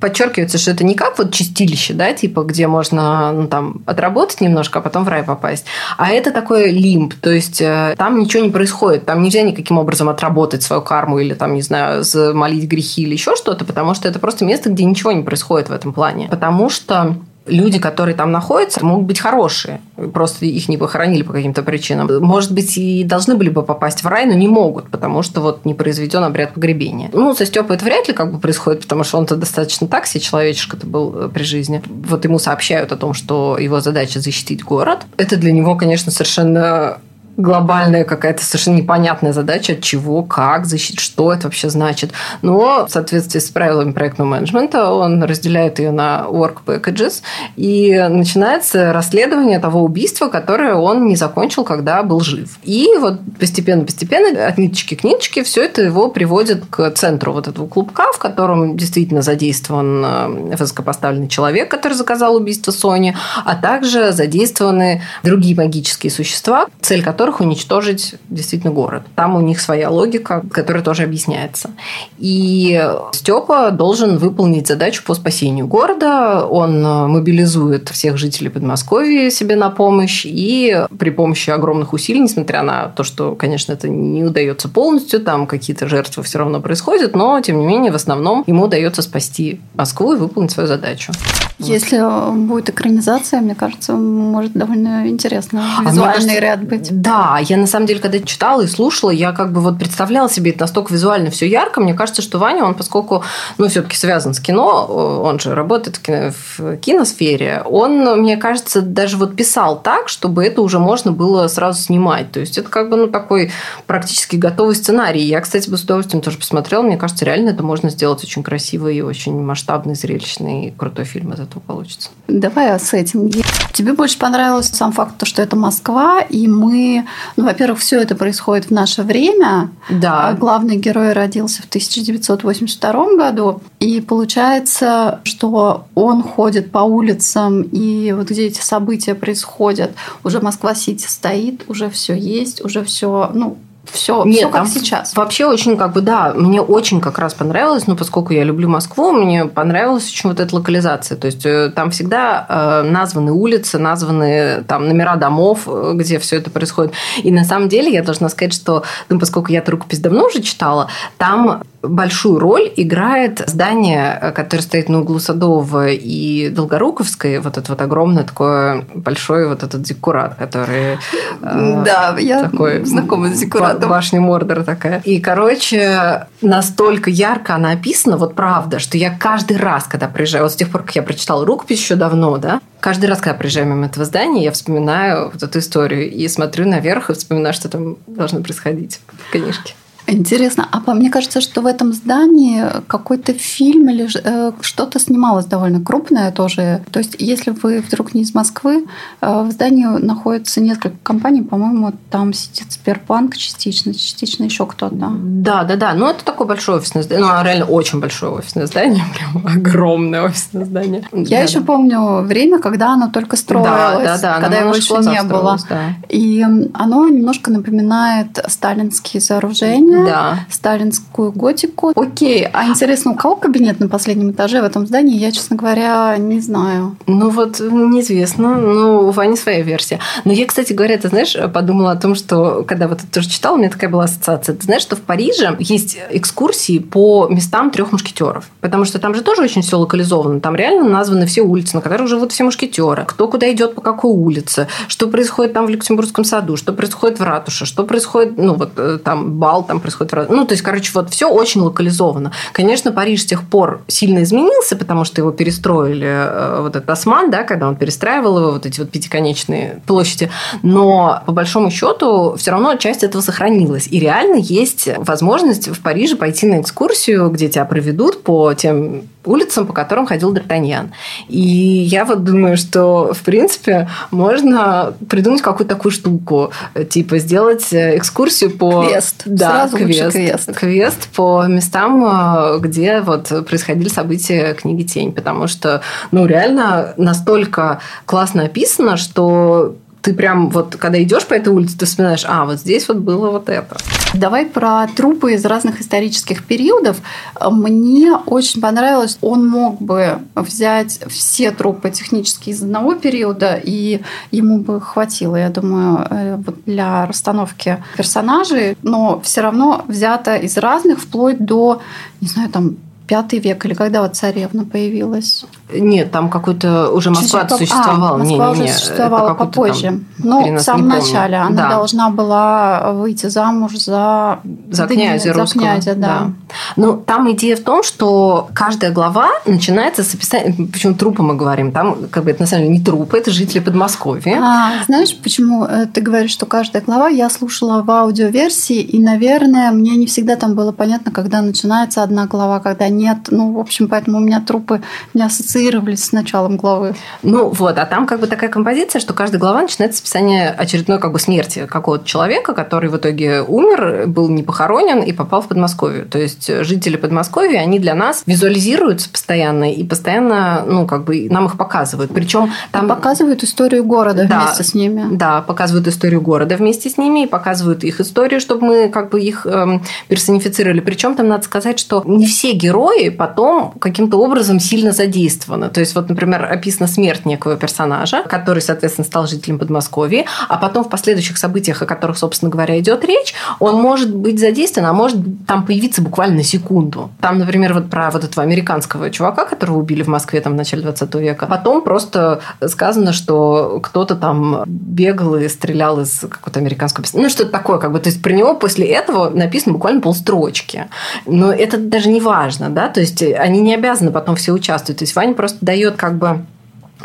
подчеркивается, 0.00 0.58
что 0.58 0.72
это 0.72 0.84
не 0.84 0.94
как 0.94 1.18
вот 1.18 1.32
чистилище, 1.32 1.94
да, 1.94 2.12
типа, 2.12 2.42
где 2.42 2.66
можно 2.66 3.32
ну, 3.32 3.46
там 3.46 3.82
отработать 3.86 4.40
немножко, 4.40 4.78
а 4.78 4.82
потом 4.82 5.04
в 5.04 5.08
рай 5.08 5.22
попасть. 5.22 5.64
А 5.96 6.10
это 6.10 6.32
такой 6.32 6.70
лимб, 6.70 7.14
то 7.14 7.30
есть 7.30 7.60
э, 7.60 7.94
там 7.96 8.18
ничего 8.18 8.42
не 8.42 8.50
происходит, 8.50 9.06
там 9.06 9.22
нельзя 9.22 9.42
никаким 9.42 9.78
образом 9.78 10.08
отработать 10.08 10.62
свою 10.62 10.82
карму 10.82 11.18
или 11.18 11.34
там, 11.34 11.54
не 11.54 11.62
знаю, 11.62 12.02
замолить 12.02 12.68
грехи 12.68 13.02
или 13.02 13.12
еще 13.12 13.36
что-то, 13.36 13.64
потому 13.64 13.94
что 13.94 14.08
это 14.08 14.18
просто 14.18 14.44
место, 14.44 14.70
где 14.70 14.84
ничего 14.84 15.12
не 15.12 15.22
происходит 15.22 15.68
в 15.68 15.72
этом 15.72 15.92
плане. 15.92 16.28
Потому 16.30 16.68
что 16.68 17.16
люди, 17.50 17.78
которые 17.78 18.14
там 18.14 18.32
находятся, 18.32 18.84
могут 18.84 19.06
быть 19.06 19.20
хорошие. 19.20 19.80
Просто 20.12 20.46
их 20.46 20.68
не 20.68 20.76
похоронили 20.76 21.22
по 21.22 21.32
каким-то 21.32 21.62
причинам. 21.62 22.08
Может 22.20 22.52
быть, 22.52 22.76
и 22.78 23.04
должны 23.04 23.34
были 23.34 23.50
бы 23.50 23.62
попасть 23.62 24.02
в 24.02 24.06
рай, 24.06 24.26
но 24.26 24.34
не 24.34 24.48
могут, 24.48 24.90
потому 24.90 25.22
что 25.22 25.40
вот 25.40 25.64
не 25.64 25.74
произведен 25.74 26.24
обряд 26.24 26.54
погребения. 26.54 27.10
Ну, 27.12 27.34
со 27.34 27.46
Степой 27.46 27.76
это 27.76 27.84
вряд 27.84 28.08
ли 28.08 28.14
как 28.14 28.32
бы 28.32 28.38
происходит, 28.38 28.82
потому 28.82 29.04
что 29.04 29.18
он-то 29.18 29.36
достаточно 29.36 29.86
так 29.86 30.06
себе 30.06 30.20
человечек-то 30.20 30.86
был 30.86 31.14
э, 31.14 31.28
при 31.28 31.42
жизни. 31.42 31.82
Вот 31.86 32.24
ему 32.24 32.38
сообщают 32.38 32.92
о 32.92 32.96
том, 32.96 33.14
что 33.14 33.58
его 33.58 33.80
задача 33.80 34.20
защитить 34.20 34.62
город. 34.64 35.00
Это 35.16 35.36
для 35.36 35.52
него, 35.52 35.76
конечно, 35.76 36.12
совершенно 36.12 36.98
глобальная 37.40 38.04
какая-то 38.04 38.44
совершенно 38.44 38.76
непонятная 38.76 39.32
задача, 39.32 39.72
от 39.72 39.82
чего, 39.82 40.22
как 40.22 40.66
защитить, 40.66 41.00
что 41.00 41.32
это 41.32 41.44
вообще 41.44 41.70
значит. 41.70 42.12
Но 42.42 42.86
в 42.86 42.90
соответствии 42.90 43.38
с 43.38 43.50
правилами 43.50 43.92
проектного 43.92 44.28
менеджмента 44.28 44.92
он 44.92 45.22
разделяет 45.22 45.78
ее 45.78 45.90
на 45.90 46.26
work 46.28 46.58
packages, 46.66 47.22
и 47.56 48.06
начинается 48.08 48.92
расследование 48.92 49.58
того 49.58 49.82
убийства, 49.82 50.28
которое 50.28 50.74
он 50.74 51.06
не 51.06 51.16
закончил, 51.16 51.64
когда 51.64 52.02
был 52.02 52.20
жив. 52.20 52.58
И 52.62 52.88
вот 52.98 53.20
постепенно-постепенно 53.38 54.46
от 54.46 54.58
ниточки 54.58 54.94
к 54.94 55.04
ниточке 55.04 55.42
все 55.42 55.64
это 55.64 55.82
его 55.82 56.08
приводит 56.08 56.64
к 56.70 56.90
центру 56.92 57.32
вот 57.32 57.48
этого 57.48 57.66
клубка, 57.66 58.12
в 58.12 58.18
котором 58.18 58.76
действительно 58.76 59.22
задействован 59.22 60.04
э, 60.04 60.56
высокопоставленный 60.56 61.28
человек, 61.28 61.70
который 61.70 61.94
заказал 61.94 62.36
убийство 62.36 62.70
Сони, 62.72 63.16
а 63.44 63.54
также 63.54 64.12
задействованы 64.12 65.02
другие 65.22 65.56
магические 65.56 66.10
существа, 66.10 66.66
цель 66.80 67.02
которых 67.02 67.29
которых 67.30 67.40
уничтожить 67.40 68.14
действительно 68.28 68.72
город. 68.72 69.02
Там 69.14 69.36
у 69.36 69.40
них 69.40 69.60
своя 69.60 69.90
логика, 69.90 70.42
которая 70.52 70.82
тоже 70.82 71.04
объясняется. 71.04 71.70
И 72.18 72.82
Степа 73.12 73.70
должен 73.70 74.18
выполнить 74.18 74.66
задачу 74.66 75.02
по 75.04 75.14
спасению 75.14 75.66
города. 75.66 76.46
Он 76.46 76.82
мобилизует 76.82 77.88
всех 77.88 78.18
жителей 78.18 78.50
Подмосковья 78.50 79.30
себе 79.30 79.56
на 79.56 79.70
помощь 79.70 80.26
и 80.26 80.86
при 80.98 81.10
помощи 81.10 81.50
огромных 81.50 81.92
усилий, 81.92 82.20
несмотря 82.20 82.62
на 82.62 82.88
то, 82.88 83.04
что, 83.04 83.34
конечно, 83.34 83.72
это 83.72 83.88
не 83.88 84.24
удается 84.24 84.68
полностью, 84.68 85.20
там 85.20 85.46
какие-то 85.46 85.88
жертвы 85.88 86.22
все 86.22 86.38
равно 86.38 86.60
происходят, 86.60 87.14
но, 87.14 87.40
тем 87.40 87.58
не 87.58 87.66
менее, 87.66 87.92
в 87.92 87.96
основном 87.96 88.44
ему 88.46 88.64
удается 88.64 89.02
спасти 89.02 89.60
Москву 89.74 90.14
и 90.14 90.16
выполнить 90.16 90.50
свою 90.50 90.68
задачу. 90.68 91.12
Если 91.58 92.00
будет 92.46 92.70
экранизация, 92.70 93.40
мне 93.40 93.54
кажется, 93.54 93.92
может 93.92 94.52
довольно 94.52 95.08
интересно. 95.08 95.62
А 95.78 95.90
Визуальный 95.90 96.38
а 96.38 96.40
ряд 96.40 96.64
быть. 96.64 96.88
Да, 96.90 97.09
Да, 97.10 97.40
я 97.42 97.56
на 97.56 97.66
самом 97.66 97.86
деле, 97.86 97.98
когда 97.98 98.20
читала 98.20 98.62
и 98.62 98.68
слушала, 98.68 99.10
я 99.10 99.32
как 99.32 99.50
бы 99.50 99.60
вот 99.60 99.78
представляла 99.78 100.30
себе 100.30 100.52
это 100.52 100.60
настолько 100.60 100.94
визуально 100.94 101.30
все 101.30 101.48
ярко. 101.48 101.80
Мне 101.80 101.92
кажется, 101.92 102.22
что 102.22 102.38
Ваня, 102.38 102.62
он 102.64 102.76
поскольку, 102.76 103.24
ну, 103.58 103.66
все-таки 103.66 103.96
связан 103.96 104.32
с 104.32 104.38
кино, 104.38 104.86
он 105.24 105.40
же 105.40 105.56
работает 105.56 105.96
в, 105.96 106.02
кино, 106.02 106.30
в 106.56 106.76
киносфере, 106.76 107.62
он, 107.64 108.20
мне 108.20 108.36
кажется, 108.36 108.80
даже 108.80 109.16
вот 109.16 109.34
писал 109.34 109.82
так, 109.82 110.08
чтобы 110.08 110.44
это 110.44 110.62
уже 110.62 110.78
можно 110.78 111.10
было 111.10 111.48
сразу 111.48 111.82
снимать. 111.82 112.30
То 112.30 112.38
есть 112.38 112.58
это 112.58 112.68
как 112.68 112.88
бы, 112.88 112.96
ну, 112.96 113.08
такой 113.08 113.50
практически 113.88 114.36
готовый 114.36 114.76
сценарий. 114.76 115.24
Я, 115.24 115.40
кстати, 115.40 115.68
бы 115.68 115.78
с 115.78 115.82
удовольствием 115.82 116.22
тоже 116.22 116.38
посмотрела. 116.38 116.82
Мне 116.82 116.96
кажется, 116.96 117.24
реально 117.24 117.50
это 117.50 117.64
можно 117.64 117.90
сделать 117.90 118.22
очень 118.22 118.44
красивый 118.44 118.96
и 118.96 119.02
очень 119.02 119.36
масштабный, 119.42 119.96
зрелищный, 119.96 120.72
крутой 120.76 121.06
фильм 121.06 121.32
из 121.32 121.40
этого 121.40 121.58
получится. 121.58 122.10
Давай 122.28 122.70
о 122.70 122.78
сеттинге. 122.78 123.42
Тебе 123.72 123.94
больше 123.94 124.16
понравился 124.16 124.76
сам 124.76 124.92
факт, 124.92 125.26
что 125.26 125.42
это 125.42 125.56
Москва, 125.56 126.20
и 126.20 126.46
мы, 126.46 126.99
ну, 127.36 127.44
во-первых, 127.44 127.80
все 127.80 128.00
это 128.00 128.14
происходит 128.14 128.66
в 128.66 128.70
наше 128.70 129.02
время. 129.02 129.70
Да. 129.88 130.28
А 130.28 130.32
главный 130.34 130.76
герой 130.76 131.12
родился 131.12 131.62
в 131.62 131.66
1982 131.66 133.16
году, 133.16 133.62
и 133.78 134.00
получается, 134.00 135.20
что 135.24 135.86
он 135.94 136.22
ходит 136.22 136.70
по 136.70 136.80
улицам, 136.80 137.62
и 137.62 138.12
вот 138.12 138.30
где 138.30 138.46
эти 138.46 138.60
события 138.60 139.14
происходят, 139.14 139.92
уже 140.24 140.40
Москва-Сити 140.40 141.06
стоит, 141.06 141.64
уже 141.68 141.90
все 141.90 142.14
есть, 142.14 142.64
уже 142.64 142.84
все, 142.84 143.30
ну, 143.34 143.58
все, 143.92 144.24
Нет, 144.24 144.36
все 144.36 144.48
как 144.48 144.66
сейчас. 144.68 145.14
Вообще 145.16 145.46
очень 145.46 145.76
как 145.76 145.92
бы, 145.92 146.00
да, 146.00 146.32
мне 146.34 146.60
очень 146.60 147.00
как 147.00 147.18
раз 147.18 147.34
понравилось, 147.34 147.86
ну, 147.86 147.96
поскольку 147.96 148.32
я 148.32 148.44
люблю 148.44 148.68
Москву, 148.68 149.12
мне 149.12 149.46
понравилась 149.46 150.08
очень 150.08 150.30
вот 150.30 150.40
эта 150.40 150.54
локализация. 150.54 151.16
То 151.16 151.26
есть 151.26 151.44
э, 151.44 151.70
там 151.74 151.90
всегда 151.90 152.46
э, 152.48 152.90
названы 152.90 153.32
улицы, 153.32 153.78
названы 153.78 154.64
там 154.66 154.88
номера 154.88 155.16
домов, 155.16 155.62
э, 155.66 155.92
где 155.94 156.18
все 156.18 156.36
это 156.36 156.50
происходит. 156.50 156.92
И 157.22 157.30
на 157.30 157.44
самом 157.44 157.68
деле 157.68 157.92
я 157.92 158.02
должна 158.02 158.28
сказать, 158.28 158.54
что, 158.54 158.84
ну, 159.08 159.18
поскольку 159.18 159.52
я 159.52 159.58
эту 159.58 159.72
рукопись 159.72 160.00
давно 160.00 160.26
уже 160.26 160.40
читала, 160.42 160.88
там 161.18 161.62
большую 161.82 162.38
роль 162.38 162.70
играет 162.76 163.42
здание, 163.46 164.32
которое 164.34 164.62
стоит 164.62 164.88
на 164.88 165.00
углу 165.00 165.18
Садового 165.18 165.88
и 165.88 166.50
Долгоруковской, 166.50 167.38
вот 167.38 167.56
это 167.56 167.72
вот 167.72 167.80
огромное 167.80 168.24
такое 168.24 168.84
большой 168.94 169.48
вот 169.48 169.62
этот 169.62 169.82
декорат, 169.82 170.34
который... 170.34 170.98
Да, 171.40 172.16
я 172.18 172.44
такой, 172.44 172.84
знакома 172.84 173.28
с. 173.34 173.40
Башня 173.88 174.20
Мордора 174.20 174.62
такая. 174.62 175.00
И, 175.04 175.20
короче, 175.20 176.26
настолько 176.42 177.10
ярко 177.10 177.54
она 177.54 177.72
описана, 177.72 178.16
вот 178.16 178.34
правда, 178.34 178.78
что 178.78 178.96
я 178.96 179.10
каждый 179.10 179.56
раз, 179.56 179.84
когда 179.84 180.08
приезжаю, 180.08 180.44
вот 180.44 180.52
с 180.52 180.56
тех 180.56 180.70
пор, 180.70 180.82
как 180.82 180.96
я 180.96 181.02
прочитала 181.02 181.44
рукопись 181.44 181.80
еще 181.80 181.96
давно, 181.96 182.38
да, 182.38 182.60
каждый 182.80 183.06
раз, 183.06 183.20
когда 183.20 183.34
приезжаю 183.34 183.66
мимо 183.66 183.86
этого 183.86 184.04
здания, 184.04 184.44
я 184.44 184.52
вспоминаю 184.52 185.30
вот 185.32 185.42
эту 185.42 185.58
историю 185.58 186.10
и 186.10 186.28
смотрю 186.28 186.66
наверх 186.68 187.10
и 187.10 187.14
вспоминаю, 187.14 187.54
что 187.54 187.68
там 187.68 187.96
должно 188.06 188.40
происходить 188.40 189.00
в 189.28 189.32
книжке. 189.32 189.74
Интересно. 190.10 190.66
А 190.70 190.80
по 190.80 190.92
мне 190.92 191.08
кажется, 191.08 191.40
что 191.40 191.60
в 191.60 191.66
этом 191.66 191.92
здании 191.92 192.64
какой-то 192.88 193.32
фильм 193.32 193.88
или 193.90 194.08
э, 194.12 194.52
что-то 194.60 194.98
снималось 194.98 195.46
довольно 195.46 195.80
крупное 195.80 196.32
тоже. 196.32 196.82
То 196.90 196.98
есть, 196.98 197.14
если 197.18 197.50
вы 197.50 197.80
вдруг 197.80 198.12
не 198.14 198.22
из 198.22 198.34
Москвы, 198.34 198.86
э, 199.20 199.42
в 199.42 199.50
здании 199.52 199.84
находится 199.84 200.60
несколько 200.60 200.96
компаний, 201.02 201.42
по-моему, 201.42 201.92
там 202.10 202.32
сидит 202.32 202.72
Сбербанк 202.72 203.36
частично, 203.36 203.94
частично 203.94 204.44
еще 204.44 204.66
кто-то. 204.66 205.12
Да, 205.12 205.62
да, 205.62 205.76
да. 205.76 205.94
Ну, 205.94 206.08
это 206.08 206.24
такое 206.24 206.48
большое 206.48 206.78
офисное 206.78 207.02
здание. 207.02 207.26
Ну, 207.26 207.44
реально 207.44 207.66
очень 207.66 208.00
большое 208.00 208.32
офисное 208.32 208.66
здание. 208.66 209.04
Прям 209.14 209.46
огромное 209.46 210.22
офисное 210.22 210.64
здание. 210.64 211.04
Я 211.12 211.38
да, 211.38 211.42
еще 211.44 211.60
да. 211.60 211.66
помню 211.66 212.22
время, 212.22 212.58
когда 212.58 212.94
оно 212.94 213.10
только 213.10 213.36
строилось. 213.36 213.68
Да, 213.70 214.00
да, 214.02 214.18
да. 214.18 214.40
Когда 214.40 214.58
его 214.58 214.74
еще 214.74 214.98
не 214.98 215.22
было. 215.22 215.56
Да. 215.68 215.94
И 216.08 216.44
оно 216.74 217.08
немножко 217.08 217.52
напоминает 217.52 218.44
сталинские 218.48 219.20
сооружения 219.20 219.99
да. 220.04 220.46
сталинскую 220.50 221.32
готику. 221.32 221.92
Окей, 221.94 222.46
а 222.52 222.66
интересно, 222.66 223.12
у 223.12 223.14
кого 223.14 223.36
кабинет 223.36 223.80
на 223.80 223.88
последнем 223.88 224.30
этаже 224.30 224.60
в 224.62 224.64
этом 224.64 224.86
здании? 224.86 225.16
Я, 225.16 225.32
честно 225.32 225.56
говоря, 225.56 226.16
не 226.18 226.40
знаю. 226.40 226.96
Ну 227.06 227.30
вот, 227.30 227.60
неизвестно. 227.60 228.56
Ну, 228.56 229.08
у 229.08 229.10
Вани 229.10 229.36
своя 229.36 229.62
версия. 229.62 230.00
Но 230.24 230.32
я, 230.32 230.46
кстати 230.46 230.72
говоря, 230.72 230.98
ты 230.98 231.08
знаешь, 231.08 231.36
подумала 231.52 231.92
о 231.92 231.96
том, 231.96 232.14
что 232.14 232.64
когда 232.66 232.88
вот 232.88 232.98
это 232.98 233.10
тоже 233.10 233.28
читала, 233.28 233.54
у 233.54 233.58
меня 233.58 233.70
такая 233.70 233.90
была 233.90 234.04
ассоциация. 234.04 234.54
Ты 234.54 234.64
знаешь, 234.64 234.82
что 234.82 234.96
в 234.96 235.00
Париже 235.00 235.56
есть 235.58 235.98
экскурсии 236.10 236.78
по 236.78 237.28
местам 237.28 237.70
трех 237.70 237.92
мушкетеров. 237.92 238.50
Потому 238.60 238.84
что 238.84 238.98
там 238.98 239.14
же 239.14 239.22
тоже 239.22 239.42
очень 239.42 239.62
все 239.62 239.78
локализовано. 239.78 240.40
Там 240.40 240.56
реально 240.56 240.88
названы 240.88 241.26
все 241.26 241.42
улицы, 241.42 241.76
на 241.76 241.82
которых 241.82 242.08
живут 242.08 242.32
все 242.32 242.44
мушкетеры. 242.44 243.04
Кто 243.06 243.28
куда 243.28 243.50
идет, 243.52 243.74
по 243.74 243.80
какой 243.80 244.12
улице, 244.12 244.68
что 244.88 245.08
происходит 245.08 245.52
там 245.52 245.66
в 245.66 245.70
Люксембургском 245.70 246.24
саду, 246.24 246.56
что 246.56 246.72
происходит 246.72 247.18
в 247.18 247.22
ратуше, 247.22 247.66
что 247.66 247.84
происходит, 247.84 248.36
ну 248.36 248.54
вот 248.54 248.72
э, 248.76 248.98
там 249.02 249.32
бал, 249.32 249.64
там 249.64 249.79
происходит 249.80 250.12
Ну, 250.28 250.46
то 250.46 250.52
есть, 250.52 250.62
короче, 250.62 250.90
вот 250.94 251.10
все 251.10 251.28
очень 251.28 251.60
локализовано. 251.60 252.32
Конечно, 252.52 252.92
Париж 252.92 253.22
с 253.22 253.26
тех 253.26 253.42
пор 253.42 253.82
сильно 253.86 254.22
изменился, 254.22 254.76
потому 254.76 255.04
что 255.04 255.20
его 255.20 255.30
перестроили 255.30 256.06
э, 256.06 256.60
вот 256.62 256.76
этот 256.76 256.88
осман, 256.90 257.30
да, 257.30 257.44
когда 257.44 257.68
он 257.68 257.76
перестраивал 257.76 258.38
его, 258.38 258.52
вот 258.52 258.66
эти 258.66 258.80
вот 258.80 258.90
пятиконечные 258.90 259.82
площади. 259.86 260.30
Но, 260.62 261.22
по 261.26 261.32
большому 261.32 261.70
счету, 261.70 262.34
все 262.36 262.50
равно 262.50 262.76
часть 262.76 263.02
этого 263.02 263.22
сохранилась. 263.22 263.88
И 263.90 263.98
реально 263.98 264.36
есть 264.36 264.88
возможность 264.98 265.68
в 265.68 265.80
Париже 265.80 266.16
пойти 266.16 266.46
на 266.46 266.60
экскурсию, 266.60 267.30
где 267.30 267.48
тебя 267.48 267.64
проведут 267.64 268.22
по 268.22 268.54
тем 268.54 269.02
улицам, 269.24 269.66
по 269.66 269.72
которым 269.72 270.06
ходил 270.06 270.34
Д'Артаньян. 270.34 270.90
И 271.28 271.40
я 271.40 272.04
вот 272.04 272.24
думаю, 272.24 272.56
что, 272.56 273.12
в 273.12 273.22
принципе, 273.22 273.88
можно 274.10 274.94
придумать 275.08 275.42
какую-то 275.42 275.74
такую 275.74 275.92
штуку, 275.92 276.52
типа 276.88 277.18
сделать 277.18 277.66
экскурсию 277.72 278.50
по... 278.56 278.84
Квест. 278.86 279.22
Да, 279.26 279.50
Сразу 279.68 279.76
квест. 279.76 280.12
квест. 280.12 280.54
Квест 280.54 281.08
по 281.14 281.44
местам, 281.46 282.04
э, 282.04 282.58
где 282.60 283.00
вот 283.00 283.28
происходили 283.46 283.88
события 283.88 284.54
книги 284.54 284.82
«Тень», 284.82 285.12
потому 285.12 285.46
что, 285.46 285.82
ну, 286.10 286.26
реально 286.26 286.94
настолько 286.96 287.80
классно 288.06 288.44
описано, 288.44 288.96
что 288.96 289.76
ты 290.02 290.14
прям 290.14 290.48
вот, 290.50 290.76
когда 290.76 291.02
идешь 291.02 291.26
по 291.26 291.34
этой 291.34 291.52
улице, 291.52 291.78
ты 291.78 291.86
вспоминаешь, 291.86 292.24
а, 292.26 292.44
вот 292.44 292.58
здесь 292.58 292.88
вот 292.88 292.98
было 292.98 293.30
вот 293.30 293.48
это. 293.48 293.76
Давай 294.14 294.46
про 294.46 294.86
трупы 294.88 295.34
из 295.34 295.44
разных 295.44 295.80
исторических 295.80 296.44
периодов. 296.44 296.98
Мне 297.40 298.14
очень 298.26 298.60
понравилось, 298.60 299.18
он 299.20 299.46
мог 299.46 299.80
бы 299.80 300.18
взять 300.34 301.00
все 301.08 301.50
трупы 301.50 301.90
технически 301.90 302.50
из 302.50 302.62
одного 302.62 302.94
периода, 302.94 303.60
и 303.62 304.00
ему 304.30 304.58
бы 304.58 304.80
хватило, 304.80 305.36
я 305.36 305.50
думаю, 305.50 306.06
э, 306.10 306.38
для 306.66 307.06
расстановки 307.06 307.82
персонажей, 307.96 308.76
но 308.82 309.20
все 309.20 309.42
равно 309.42 309.84
взято 309.86 310.36
из 310.36 310.56
разных, 310.56 311.00
вплоть 311.00 311.44
до, 311.44 311.80
не 312.20 312.28
знаю, 312.28 312.50
там 312.50 312.76
пятый 313.10 313.40
век 313.40 313.66
или 313.66 313.74
когда 313.74 314.02
вот 314.02 314.14
царевна 314.14 314.64
появилась? 314.64 315.44
Нет, 315.72 316.12
там 316.12 316.30
какой-то 316.30 316.90
уже 316.92 317.10
Москва 317.10 317.40
Чуть-чуть... 317.40 317.68
существовала. 317.68 318.14
А, 318.14 318.18
Москва 318.18 318.46
не, 318.50 318.52
не, 318.52 318.58
не. 318.58 318.64
уже 318.64 318.72
существовала 318.72 319.34
попозже. 319.34 320.00
Ну, 320.18 320.54
в 320.56 320.60
самом 320.60 320.88
начале 320.88 321.36
она 321.36 321.62
да. 321.62 321.70
должна 321.70 322.10
была 322.10 322.92
выйти 322.92 323.26
замуж 323.26 323.72
за, 323.78 324.38
за 324.70 324.86
князя 324.86 325.34
за 325.34 325.46
князя, 325.46 325.94
да. 325.96 326.06
да. 326.06 326.30
Ну, 326.76 326.96
там 326.96 327.30
идея 327.32 327.56
в 327.56 327.60
том, 327.60 327.82
что 327.82 328.48
каждая 328.54 328.92
глава 328.92 329.28
начинается 329.44 330.04
с 330.04 330.14
описания, 330.14 330.54
почему 330.70 330.94
трупы 330.94 331.22
мы 331.22 331.34
говорим, 331.34 331.72
там 331.72 332.08
как 332.10 332.24
бы 332.24 332.30
это 332.30 332.42
на 332.42 332.46
самом 332.46 332.66
деле 332.66 332.78
не 332.78 332.84
трупы, 332.84 333.18
это 333.18 333.32
жители 333.32 333.58
Подмосковья. 333.58 334.38
А, 334.40 334.84
знаешь, 334.86 335.16
почему 335.16 335.64
э, 335.64 335.86
ты 335.92 336.00
говоришь, 336.00 336.30
что 336.30 336.46
каждая 336.46 336.82
глава, 336.82 337.08
я 337.08 337.28
слушала 337.28 337.82
в 337.82 337.90
аудиоверсии, 337.90 338.80
и, 338.80 339.00
наверное, 339.00 339.72
мне 339.72 339.96
не 339.96 340.06
всегда 340.06 340.36
там 340.36 340.54
было 340.54 340.70
понятно, 340.70 341.10
когда 341.10 341.42
начинается 341.42 342.04
одна 342.04 342.26
глава, 342.26 342.60
когда 342.60 342.88
не 342.88 342.99
нет. 343.00 343.18
Ну, 343.30 343.52
в 343.52 343.58
общем, 343.58 343.88
поэтому 343.88 344.18
у 344.18 344.20
меня 344.20 344.40
трупы 344.40 344.82
не 345.14 345.22
ассоциировались 345.22 346.04
с 346.04 346.12
началом 346.12 346.56
главы. 346.56 346.94
Ну, 347.22 347.48
вот. 347.48 347.78
А 347.78 347.86
там 347.86 348.06
как 348.06 348.20
бы 348.20 348.26
такая 348.26 348.50
композиция, 348.50 349.00
что 349.00 349.14
каждая 349.14 349.40
глава 349.40 349.62
начинается 349.62 349.98
с 349.98 350.02
описания 350.02 350.50
очередной 350.50 350.98
как 350.98 351.12
бы 351.12 351.18
смерти 351.18 351.66
какого-то 351.66 352.06
человека, 352.06 352.52
который 352.52 352.90
в 352.90 352.96
итоге 352.96 353.42
умер, 353.42 354.04
был 354.06 354.28
не 354.28 354.42
похоронен 354.42 355.02
и 355.02 355.12
попал 355.12 355.40
в 355.40 355.48
Подмосковье. 355.48 356.04
То 356.04 356.18
есть 356.18 356.46
жители 356.64 356.96
Подмосковья, 356.96 357.60
они 357.60 357.78
для 357.78 357.94
нас 357.94 358.22
визуализируются 358.26 359.08
постоянно 359.08 359.72
и 359.72 359.82
постоянно, 359.82 360.64
ну, 360.66 360.86
как 360.86 361.04
бы 361.04 361.28
нам 361.30 361.46
их 361.46 361.56
показывают. 361.56 362.12
Причем 362.12 362.52
там... 362.70 362.86
И 362.86 362.88
показывают 362.88 363.42
историю 363.42 363.84
города 363.84 364.26
да, 364.28 364.40
вместе 364.40 364.64
с 364.64 364.74
ними. 364.74 365.16
Да, 365.16 365.40
показывают 365.40 365.88
историю 365.88 366.20
города 366.20 366.56
вместе 366.56 366.90
с 366.90 366.98
ними 366.98 367.24
и 367.24 367.26
показывают 367.26 367.82
их 367.84 368.00
историю, 368.00 368.40
чтобы 368.40 368.66
мы 368.66 368.88
как 368.88 369.10
бы 369.10 369.20
их 369.20 369.46
эм, 369.46 369.82
персонифицировали. 370.08 370.80
Причем 370.80 371.14
там 371.14 371.28
надо 371.28 371.44
сказать, 371.44 371.78
что 371.78 372.02
не 372.04 372.26
все 372.26 372.52
герои 372.52 372.89
обои 372.90 373.08
потом 373.08 373.72
каким-то 373.78 374.18
образом 374.18 374.60
сильно 374.60 374.92
задействованы. 374.92 375.68
То 375.68 375.80
есть, 375.80 375.94
вот, 375.94 376.08
например, 376.08 376.44
описана 376.50 376.88
смерть 376.88 377.26
некого 377.26 377.56
персонажа, 377.56 378.22
который, 378.22 378.60
соответственно, 378.60 379.06
стал 379.06 379.26
жителем 379.26 379.58
Подмосковья, 379.58 380.24
а 380.48 380.56
потом 380.56 380.84
в 380.84 380.88
последующих 380.88 381.38
событиях, 381.38 381.82
о 381.82 381.86
которых, 381.86 382.18
собственно 382.18 382.50
говоря, 382.50 382.78
идет 382.78 383.04
речь, 383.04 383.34
он 383.58 383.80
может 383.80 384.14
быть 384.14 384.38
задействован, 384.38 384.88
а 384.88 384.92
может 384.92 385.18
там 385.46 385.64
появиться 385.64 386.02
буквально 386.02 386.42
секунду. 386.42 387.10
Там, 387.20 387.38
например, 387.38 387.74
вот 387.74 387.90
про 387.90 388.10
вот 388.10 388.24
этого 388.24 388.42
американского 388.42 389.10
чувака, 389.10 389.44
которого 389.44 389.78
убили 389.78 390.02
в 390.02 390.08
Москве 390.08 390.40
там 390.40 390.54
в 390.54 390.56
начале 390.56 390.82
20 390.82 391.14
века. 391.16 391.46
Потом 391.46 391.82
просто 391.82 392.40
сказано, 392.66 393.12
что 393.12 393.80
кто-то 393.82 394.16
там 394.16 394.64
бегал 394.66 395.36
и 395.36 395.48
стрелял 395.48 396.00
из 396.00 396.20
какого-то 396.20 396.60
американского... 396.60 397.04
Ну, 397.12 397.28
что-то 397.28 397.50
такое, 397.50 397.78
как 397.78 397.92
бы. 397.92 398.00
То 398.00 398.08
есть, 398.08 398.22
про 398.22 398.32
него 398.32 398.54
после 398.54 398.86
этого 398.86 399.30
написано 399.30 399.74
буквально 399.74 400.00
полстрочки. 400.00 400.88
Но 401.26 401.52
это 401.52 401.78
даже 401.78 402.08
не 402.08 402.20
важно, 402.20 402.69
да, 402.70 402.88
то 402.88 403.00
есть 403.00 403.22
они 403.22 403.60
не 403.60 403.74
обязаны 403.74 404.10
потом 404.10 404.36
все 404.36 404.52
участвовать. 404.52 404.98
То 404.98 405.02
есть 405.04 405.14
Ваня 405.16 405.34
просто 405.34 405.58
дает 405.60 405.96
как 405.96 406.16
бы 406.16 406.44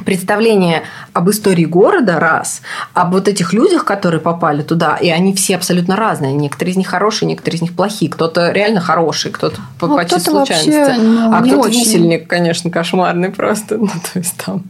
представление 0.04 0.84
об 1.14 1.30
истории 1.30 1.66
города 1.66 2.20
раз, 2.20 2.62
об 2.94 3.14
вот 3.14 3.28
этих 3.28 3.54
людях, 3.54 3.86
которые 3.86 4.20
попали 4.20 4.62
туда, 4.62 4.98
и 4.98 5.10
они 5.10 5.34
все 5.34 5.56
абсолютно 5.56 5.96
разные. 5.96 6.34
Некоторые 6.34 6.74
из 6.74 6.78
них 6.78 6.88
хорошие, 6.88 7.30
некоторые 7.30 7.58
из 7.58 7.62
них 7.62 7.76
плохие. 7.76 8.12
Кто-то 8.12 8.52
реально 8.52 8.82
хороший, 8.82 9.32
кто-то 9.32 9.62
по 9.80 9.88
ну, 9.88 9.96
почти 9.96 10.20
случайности. 10.20 10.72
Вообще, 10.72 11.02
ну, 11.02 11.34
а 11.34 11.42
кто-то 11.42 11.70
очень... 11.70 11.80
висельник, 11.80 12.28
конечно, 12.28 12.70
кошмарный 12.70 13.30
просто. 13.30 13.78
Ну, 13.86 13.88
то 13.88 14.20
есть 14.20 14.36
там 14.44 14.64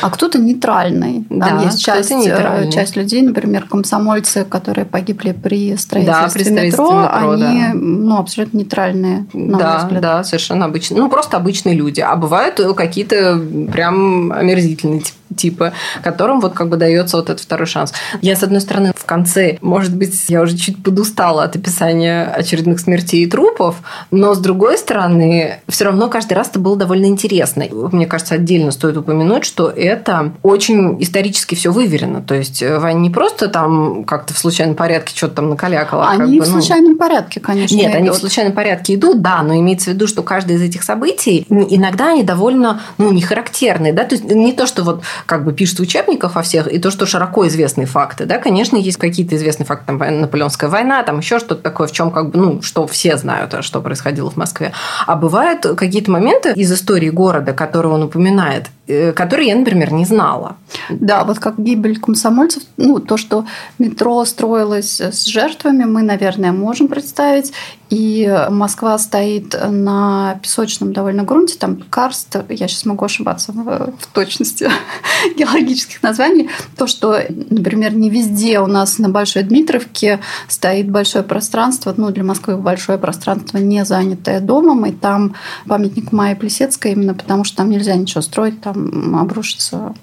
а 0.00 0.10
кто-то 0.10 0.38
нейтральный. 0.38 1.24
Там 1.28 1.58
да, 1.58 1.62
есть 1.62 1.82
часть, 1.82 2.10
э, 2.10 2.70
часть 2.70 2.96
людей, 2.96 3.22
например, 3.22 3.66
комсомольцы, 3.68 4.44
которые 4.44 4.84
погибли 4.84 5.32
при 5.32 5.76
строительстве, 5.76 6.02
да, 6.02 6.28
при 6.32 6.42
строительстве 6.42 6.66
метро, 6.66 7.02
метро, 7.02 7.10
они 7.12 7.60
да. 7.60 7.70
ну, 7.74 8.18
абсолютно 8.18 8.58
нейтральные. 8.58 9.26
На 9.32 9.58
да, 9.58 9.68
мой 9.70 9.78
взгляд. 9.78 10.02
да, 10.02 10.24
совершенно 10.24 10.66
обычные. 10.66 11.00
Ну, 11.00 11.08
просто 11.08 11.36
обычные 11.36 11.74
люди. 11.74 12.00
А 12.00 12.16
бывают 12.16 12.60
какие-то 12.76 13.40
прям 13.72 14.32
омерзительные 14.32 15.00
типа 15.00 15.18
типа, 15.34 15.72
которым 16.02 16.40
вот 16.40 16.54
как 16.54 16.68
бы 16.68 16.76
дается 16.76 17.16
вот 17.16 17.30
этот 17.30 17.40
второй 17.40 17.66
шанс. 17.66 17.92
Я, 18.20 18.36
с 18.36 18.42
одной 18.42 18.60
стороны, 18.60 18.92
в 18.96 19.04
конце, 19.04 19.58
может 19.60 19.94
быть, 19.94 20.14
я 20.28 20.42
уже 20.42 20.56
чуть 20.56 20.82
подустала 20.82 21.44
от 21.44 21.56
описания 21.56 22.24
очередных 22.24 22.80
смертей 22.80 23.24
и 23.24 23.26
трупов, 23.26 23.76
но, 24.10 24.34
с 24.34 24.38
другой 24.38 24.78
стороны, 24.78 25.60
все 25.68 25.84
равно 25.84 26.08
каждый 26.08 26.34
раз 26.34 26.48
это 26.48 26.58
было 26.58 26.76
довольно 26.76 27.06
интересно. 27.06 27.64
Мне 27.70 28.06
кажется, 28.06 28.34
отдельно 28.34 28.70
стоит 28.70 28.96
упомянуть, 28.96 29.44
что 29.44 29.68
это 29.68 30.32
очень 30.42 31.02
исторически 31.02 31.54
все 31.54 31.72
выверено. 31.72 32.22
То 32.22 32.34
есть, 32.34 32.62
э, 32.62 32.78
Ваня 32.78 32.98
не 32.98 33.10
просто 33.10 33.48
там 33.48 34.04
как-то 34.04 34.34
в 34.34 34.38
случайном 34.38 34.74
порядке 34.74 35.16
что-то 35.16 35.36
там 35.36 35.50
накалякала. 35.50 36.08
Они 36.08 36.38
как 36.38 36.46
бы, 36.46 36.52
в 36.52 36.54
ну... 36.54 36.60
случайном 36.60 36.98
порядке, 36.98 37.40
конечно. 37.40 37.74
Нет, 37.74 37.90
идут. 37.90 37.96
они 37.96 38.10
в 38.10 38.14
случайном 38.14 38.52
порядке 38.52 38.94
идут, 38.94 39.22
да, 39.22 39.42
но 39.42 39.54
имеется 39.56 39.90
в 39.90 39.94
виду, 39.94 40.06
что 40.06 40.22
каждое 40.22 40.56
из 40.56 40.62
этих 40.62 40.82
событий 40.82 41.46
иногда 41.48 42.10
они 42.10 42.22
довольно 42.22 42.80
ну, 42.98 43.12
не 43.12 43.22
характерные. 43.22 43.92
Да? 43.92 44.04
То 44.04 44.14
есть, 44.14 44.24
не 44.24 44.52
то, 44.52 44.66
что 44.66 44.82
вот 44.82 45.02
как 45.26 45.44
бы 45.44 45.52
пишут 45.52 45.78
в 45.78 45.82
учебниках 45.82 46.34
во 46.34 46.42
всех, 46.42 46.72
и 46.72 46.78
то, 46.78 46.90
что 46.90 47.06
широко 47.06 47.46
известные 47.48 47.86
факты. 47.86 48.24
Да, 48.24 48.38
конечно, 48.38 48.76
есть 48.76 48.98
какие-то 48.98 49.36
известные 49.36 49.66
факты, 49.66 49.86
там, 49.86 49.98
Наполеонская 49.98 50.70
война, 50.70 51.02
там 51.02 51.18
еще 51.18 51.38
что-то 51.38 51.62
такое, 51.62 51.88
в 51.88 51.92
чем 51.92 52.10
как 52.10 52.30
бы, 52.30 52.38
ну, 52.38 52.62
что 52.62 52.86
все 52.86 53.16
знают, 53.16 53.54
что 53.60 53.80
происходило 53.80 54.30
в 54.30 54.36
Москве. 54.36 54.72
А 55.06 55.16
бывают 55.16 55.66
какие-то 55.76 56.10
моменты 56.10 56.52
из 56.52 56.72
истории 56.72 57.10
города, 57.10 57.52
которые 57.52 57.92
он 57.92 58.02
упоминает, 58.02 58.66
которые 58.86 59.48
я, 59.48 59.56
например, 59.56 59.92
не 59.92 60.04
знала. 60.04 60.56
Да, 60.90 61.24
вот 61.24 61.38
как 61.38 61.58
гибель 61.58 62.00
комсомольцев, 62.00 62.62
ну, 62.76 62.98
то, 62.98 63.16
что 63.16 63.46
метро 63.78 64.24
строилось 64.24 65.00
с 65.00 65.24
жертвами, 65.24 65.84
мы, 65.84 66.02
наверное, 66.02 66.52
можем 66.52 66.88
представить. 66.88 67.52
И 67.92 68.26
Москва 68.48 68.96
стоит 68.98 69.54
на 69.68 70.40
песочном 70.42 70.94
довольно 70.94 71.24
грунте, 71.24 71.58
там 71.58 71.82
карст, 71.90 72.34
я 72.48 72.66
сейчас 72.66 72.86
могу 72.86 73.04
ошибаться 73.04 73.52
в, 73.52 73.92
в 73.98 74.06
точности 74.14 74.70
геологических 75.36 76.02
названий, 76.02 76.48
то, 76.78 76.86
что, 76.86 77.18
например, 77.50 77.94
не 77.94 78.08
везде 78.08 78.60
у 78.60 78.66
нас 78.66 78.98
на 78.98 79.10
Большой 79.10 79.42
Дмитровке 79.42 80.20
стоит 80.48 80.90
большое 80.90 81.22
пространство, 81.22 81.92
ну, 81.94 82.10
для 82.10 82.24
Москвы 82.24 82.56
большое 82.56 82.96
пространство, 82.96 83.58
не 83.58 83.84
занятое 83.84 84.40
домом, 84.40 84.86
и 84.86 84.92
там 84.92 85.34
памятник 85.68 86.12
Майи 86.12 86.32
Плесецкой, 86.34 86.92
именно 86.92 87.12
потому 87.12 87.44
что 87.44 87.58
там 87.58 87.68
нельзя 87.68 87.94
ничего 87.94 88.22
строить, 88.22 88.62
там 88.62 88.71
там 88.72 89.16
обрушится 89.16 89.94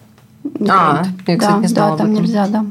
а, 0.68 1.04
я, 1.28 1.38
кстати, 1.38 1.54
да, 1.54 1.58
не 1.58 1.68
знала 1.68 1.92
да, 1.92 2.04
там 2.04 2.14
нельзя, 2.14 2.48
да. 2.48 2.66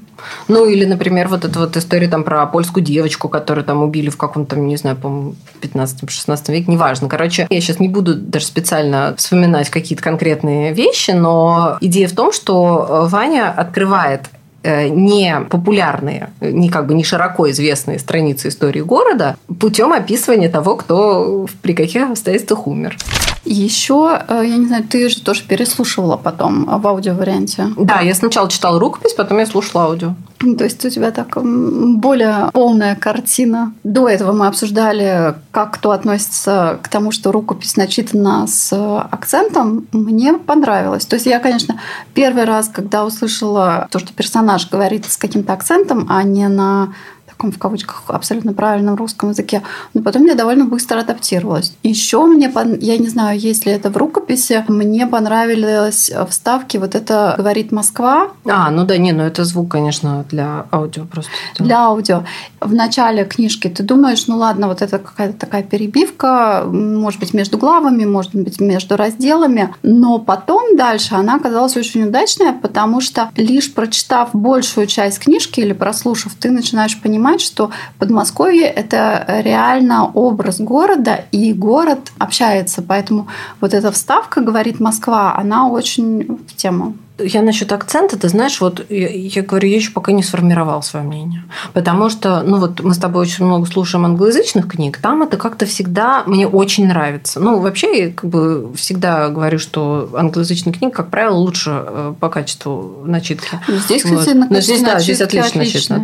Ну, 0.49 0.67
или, 0.67 0.85
например, 0.85 1.29
вот 1.29 1.45
эта 1.45 1.59
вот 1.59 1.77
история 1.77 2.09
там 2.09 2.25
про 2.25 2.47
польскую 2.47 2.85
девочку, 2.85 3.29
которую 3.29 3.65
там 3.65 3.83
убили 3.83 4.09
в 4.09 4.17
каком-то, 4.17 4.57
не 4.57 4.77
знаю, 4.77 4.97
по 4.97 5.35
15-16 5.61 6.53
веке, 6.53 6.71
неважно. 6.73 7.09
Короче, 7.09 7.47
я 7.49 7.61
сейчас 7.61 7.79
не 7.79 7.89
буду 7.89 8.15
даже 8.15 8.47
специально 8.47 9.15
вспоминать 9.17 9.71
какие-то 9.71 10.03
конкретные 10.03 10.73
вещи, 10.73 11.11
но 11.11 11.77
идея 11.81 12.09
в 12.09 12.13
том, 12.13 12.33
что 12.33 13.07
Ваня 13.11 13.51
открывает 13.51 14.23
э, 14.23 14.38
не 14.65 15.41
популярные, 15.49 16.31
не 16.41 16.69
как 16.69 16.87
бы 16.87 16.95
не 16.95 17.05
широко 17.05 17.51
известные 17.51 17.99
страницы 17.99 18.49
истории 18.49 18.81
города 18.81 19.37
путем 19.61 19.93
описывания 19.93 20.49
того, 20.49 20.77
кто 20.77 21.47
при 21.63 21.75
каких 21.75 22.11
обстоятельствах 22.11 22.67
умер. 22.67 22.97
Еще, 23.45 24.21
э, 24.29 24.43
я 24.45 24.57
не 24.57 24.67
знаю, 24.67 24.85
ты 24.85 25.09
же 25.09 25.23
тоже 25.23 25.43
переслушивала 25.43 26.17
потом 26.17 26.65
в 26.67 26.87
аудиоварианте. 26.87 27.69
Да, 27.77 28.01
я 28.01 28.15
сначала 28.15 28.51
читала 28.51 28.79
рукопись, 28.79 29.15
потом 29.15 29.39
я 29.39 29.47
слушала 29.47 29.85
аудио. 29.85 30.15
То 30.57 30.65
есть 30.65 30.85
у 30.85 30.91
тебя 30.91 31.11
так 31.11 31.37
более 31.43 32.51
полная 32.53 32.97
картина. 32.97 33.73
До 33.85 34.09
этого 34.09 34.33
мы 34.33 34.47
обсуждали, 34.47 35.35
как 35.51 35.75
кто 35.75 35.91
относится 35.91 36.79
к 36.83 36.89
тому, 36.89 37.11
что 37.11 37.33
рукопись 37.33 37.77
начитана 37.77 38.47
с 38.47 38.73
акцентом. 39.01 39.87
Мне 39.93 40.35
понравилось. 40.35 41.07
То 41.07 41.17
есть 41.17 41.27
я, 41.27 41.39
конечно, 41.41 41.81
первый 42.15 42.45
раз, 42.45 42.69
когда 42.69 43.05
услышала 43.05 43.89
то, 43.91 43.99
что 43.99 44.13
персонаж 44.13 44.69
говорит 44.69 45.05
с 45.07 45.17
каким-то 45.17 45.53
акцентом, 45.53 46.07
а 46.09 46.23
не 46.23 46.49
на 46.49 46.95
таком 47.39 47.53
в 47.53 47.59
кавычках 47.59 48.03
абсолютно 48.09 48.53
правильном 48.53 48.97
русском 48.97 49.31
языке, 49.31 49.63
но 49.95 50.03
потом 50.03 50.25
я 50.25 50.35
довольно 50.35 50.65
быстро 50.65 51.01
адаптировалась. 51.01 51.73
Еще 51.85 52.21
мне, 52.27 52.53
я 52.81 52.99
не 52.99 53.09
знаю, 53.09 53.39
есть 53.39 53.65
ли 53.65 53.73
это 53.73 53.91
в 53.91 53.97
рукописи, 53.97 54.65
мне 54.67 55.07
понравились 55.07 56.11
вставки 56.29 56.79
вот 56.79 56.97
это 56.97 57.35
«Говорит 57.37 57.71
Москва». 57.71 58.29
А, 58.45 58.71
ну 58.71 58.85
да, 58.85 58.99
не, 58.99 59.13
ну 59.13 59.23
это 59.23 59.45
звук, 59.45 59.71
конечно, 59.71 60.25
для 60.29 60.67
аудио 60.73 61.05
просто. 61.05 61.31
Для 61.59 61.87
аудио. 61.87 62.25
В 62.61 62.75
начале 62.75 63.25
книжки 63.25 63.69
ты 63.69 63.85
думаешь, 63.85 64.27
ну 64.27 64.37
ладно, 64.37 64.67
вот 64.67 64.83
это 64.83 64.99
какая-то 64.99 65.39
такая 65.39 65.63
перебивка, 65.63 66.65
может 66.67 67.21
быть, 67.21 67.35
между 67.35 67.57
главами, 67.57 68.05
может 68.05 68.35
быть, 68.35 68.61
между 68.61 68.97
разделами, 68.97 69.73
но 69.85 70.19
потом 70.19 70.77
дальше 70.77 71.15
она 71.15 71.37
оказалась 71.37 71.77
очень 71.77 72.03
удачная, 72.03 72.53
потому 72.53 73.01
что 73.01 73.31
лишь 73.37 73.73
прочитав 73.73 74.31
большую 74.33 74.89
часть 74.89 75.21
книжки 75.21 75.61
или 75.61 75.73
прослушав, 75.73 76.35
ты 76.35 76.51
начинаешь 76.51 77.01
понимать, 77.01 77.28
понимать, 77.29 77.41
что 77.41 77.71
Подмосковье– 77.99 78.67
это 78.77 79.25
реально 79.45 80.11
образ 80.13 80.61
города, 80.61 81.25
и 81.33 81.53
город 81.53 82.11
общается. 82.19 82.83
Поэтому 82.83 83.29
вот 83.61 83.75
эта 83.75 83.93
вставка, 83.93 84.41
говорит 84.41 84.81
Москва, 84.81 85.35
она 85.37 85.69
очень 85.69 86.39
в 86.47 86.57
тему. 86.57 86.95
Я 87.19 87.43
насчет 87.43 87.73
акцента, 87.73 88.19
ты 88.19 88.29
знаешь, 88.29 88.61
вот 88.61 88.85
я, 88.89 89.09
я 89.09 89.43
говорю, 89.43 89.69
я 89.69 89.77
еще 89.77 89.91
пока 89.91 90.13
не 90.13 90.23
сформировал 90.23 90.83
свое 90.83 91.05
мнение. 91.05 91.43
Потому 91.73 92.11
что, 92.11 92.43
ну 92.43 92.59
вот 92.59 92.81
мы 92.81 92.95
с 92.95 92.99
тобой 92.99 93.23
очень 93.23 93.45
много 93.45 93.67
слушаем 93.67 94.05
англоязычных 94.05 94.69
книг, 94.69 94.99
там 94.99 95.23
это 95.23 95.37
как-то 95.37 95.67
всегда 95.67 96.23
мне 96.27 96.47
очень 96.47 96.87
нравится. 96.87 97.41
Ну, 97.41 97.61
вообще, 97.61 98.05
я 98.05 98.13
как 98.13 98.31
бы 98.31 98.73
всегда 98.75 99.29
говорю, 99.29 99.59
что 99.59 100.09
англоязычные 100.15 100.73
книги, 100.73 100.93
как 100.93 101.11
правило, 101.11 101.37
лучше 101.37 101.71
э, 101.87 102.15
по 102.19 102.29
качеству 102.29 103.03
начитки. 103.05 103.49
Ну, 103.67 103.77
здесь, 103.77 104.03
кстати, 104.03 104.37
вот. 104.37 104.51
Но 104.51 104.61
здесь, 104.61 104.83
да, 104.83 104.99
здесь 105.01 105.21
отлично 105.21 105.61
начитано, 105.61 105.99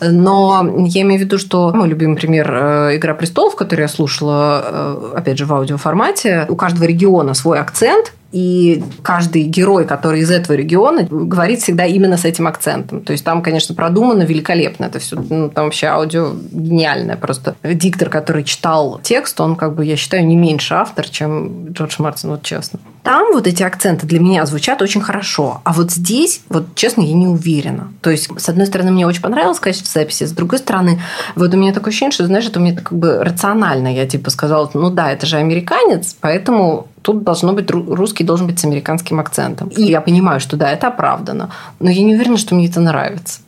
да. 0.00 0.10
Но 0.10 0.86
я 0.86 1.02
имею 1.02 1.20
в 1.20 1.24
виду, 1.24 1.38
что 1.38 1.72
мой 1.74 1.88
любимый 1.88 2.16
пример 2.16 2.52
э, 2.52 2.96
«Игра 2.96 3.14
престолов», 3.14 3.56
который 3.56 3.82
я 3.82 3.88
слушала, 3.88 4.62
э, 4.64 5.12
опять 5.16 5.38
же, 5.38 5.46
в 5.46 5.52
аудиоформате, 5.52 6.46
у 6.48 6.56
каждого 6.56 6.84
региона 6.84 7.34
свой 7.34 7.58
акцент, 7.58 8.12
и 8.32 8.82
каждый 9.02 9.42
герой, 9.44 9.86
который 9.86 10.20
из 10.20 10.30
этого 10.30 10.56
региона, 10.56 11.06
говорит 11.08 11.60
всегда 11.60 11.84
именно 11.84 12.16
с 12.16 12.24
этим 12.24 12.46
акцентом. 12.46 13.02
То 13.02 13.12
есть 13.12 13.24
там, 13.24 13.42
конечно, 13.42 13.74
продумано 13.74 14.22
великолепно 14.22 14.86
это 14.86 14.98
все. 14.98 15.16
Ну, 15.16 15.50
там 15.50 15.64
вообще 15.66 15.88
аудио 15.88 16.32
гениальное. 16.50 17.16
Просто 17.16 17.56
диктор, 17.62 18.08
который 18.08 18.44
читал 18.44 19.00
текст, 19.02 19.40
он, 19.40 19.56
как 19.56 19.74
бы, 19.74 19.84
я 19.84 19.96
считаю, 19.96 20.26
не 20.26 20.36
меньше 20.36 20.74
автор, 20.74 21.08
чем 21.08 21.68
Джордж 21.72 21.96
Мартин, 21.98 22.30
вот 22.30 22.42
честно. 22.42 22.80
Там 23.02 23.32
вот 23.32 23.48
эти 23.48 23.64
акценты 23.64 24.06
для 24.06 24.20
меня 24.20 24.46
звучат 24.46 24.80
очень 24.80 25.00
хорошо. 25.00 25.60
А 25.64 25.72
вот 25.72 25.90
здесь, 25.90 26.42
вот 26.48 26.74
честно, 26.76 27.02
я 27.02 27.14
не 27.14 27.26
уверена. 27.26 27.92
То 28.00 28.10
есть, 28.10 28.30
с 28.40 28.48
одной 28.48 28.66
стороны, 28.66 28.92
мне 28.92 29.06
очень 29.06 29.22
понравилось 29.22 29.58
качество 29.58 29.90
записи, 30.00 30.24
с 30.24 30.30
другой 30.30 30.60
стороны, 30.60 31.00
вот 31.34 31.52
у 31.52 31.56
меня 31.56 31.72
такое 31.72 31.90
ощущение, 31.90 32.12
что, 32.12 32.26
знаешь, 32.26 32.46
это 32.46 32.60
у 32.60 32.62
меня 32.62 32.76
как 32.76 32.92
бы 32.92 33.22
рационально. 33.22 33.92
Я 33.92 34.06
типа 34.06 34.30
сказала, 34.30 34.70
ну 34.72 34.88
да, 34.90 35.10
это 35.10 35.26
же 35.26 35.36
американец, 35.36 36.16
поэтому 36.20 36.86
тут 37.02 37.24
должно 37.24 37.52
быть 37.52 37.70
русский 37.70 38.24
должен 38.24 38.46
быть 38.46 38.58
с 38.58 38.64
американским 38.64 39.20
акцентом. 39.20 39.68
И 39.68 39.82
я 39.82 40.00
понимаю, 40.00 40.40
что 40.40 40.56
да, 40.56 40.70
это 40.70 40.88
оправдано, 40.88 41.50
но 41.80 41.90
я 41.90 42.02
не 42.02 42.14
уверена, 42.14 42.36
что 42.36 42.54
мне 42.54 42.66
это 42.66 42.80
нравится. 42.80 43.40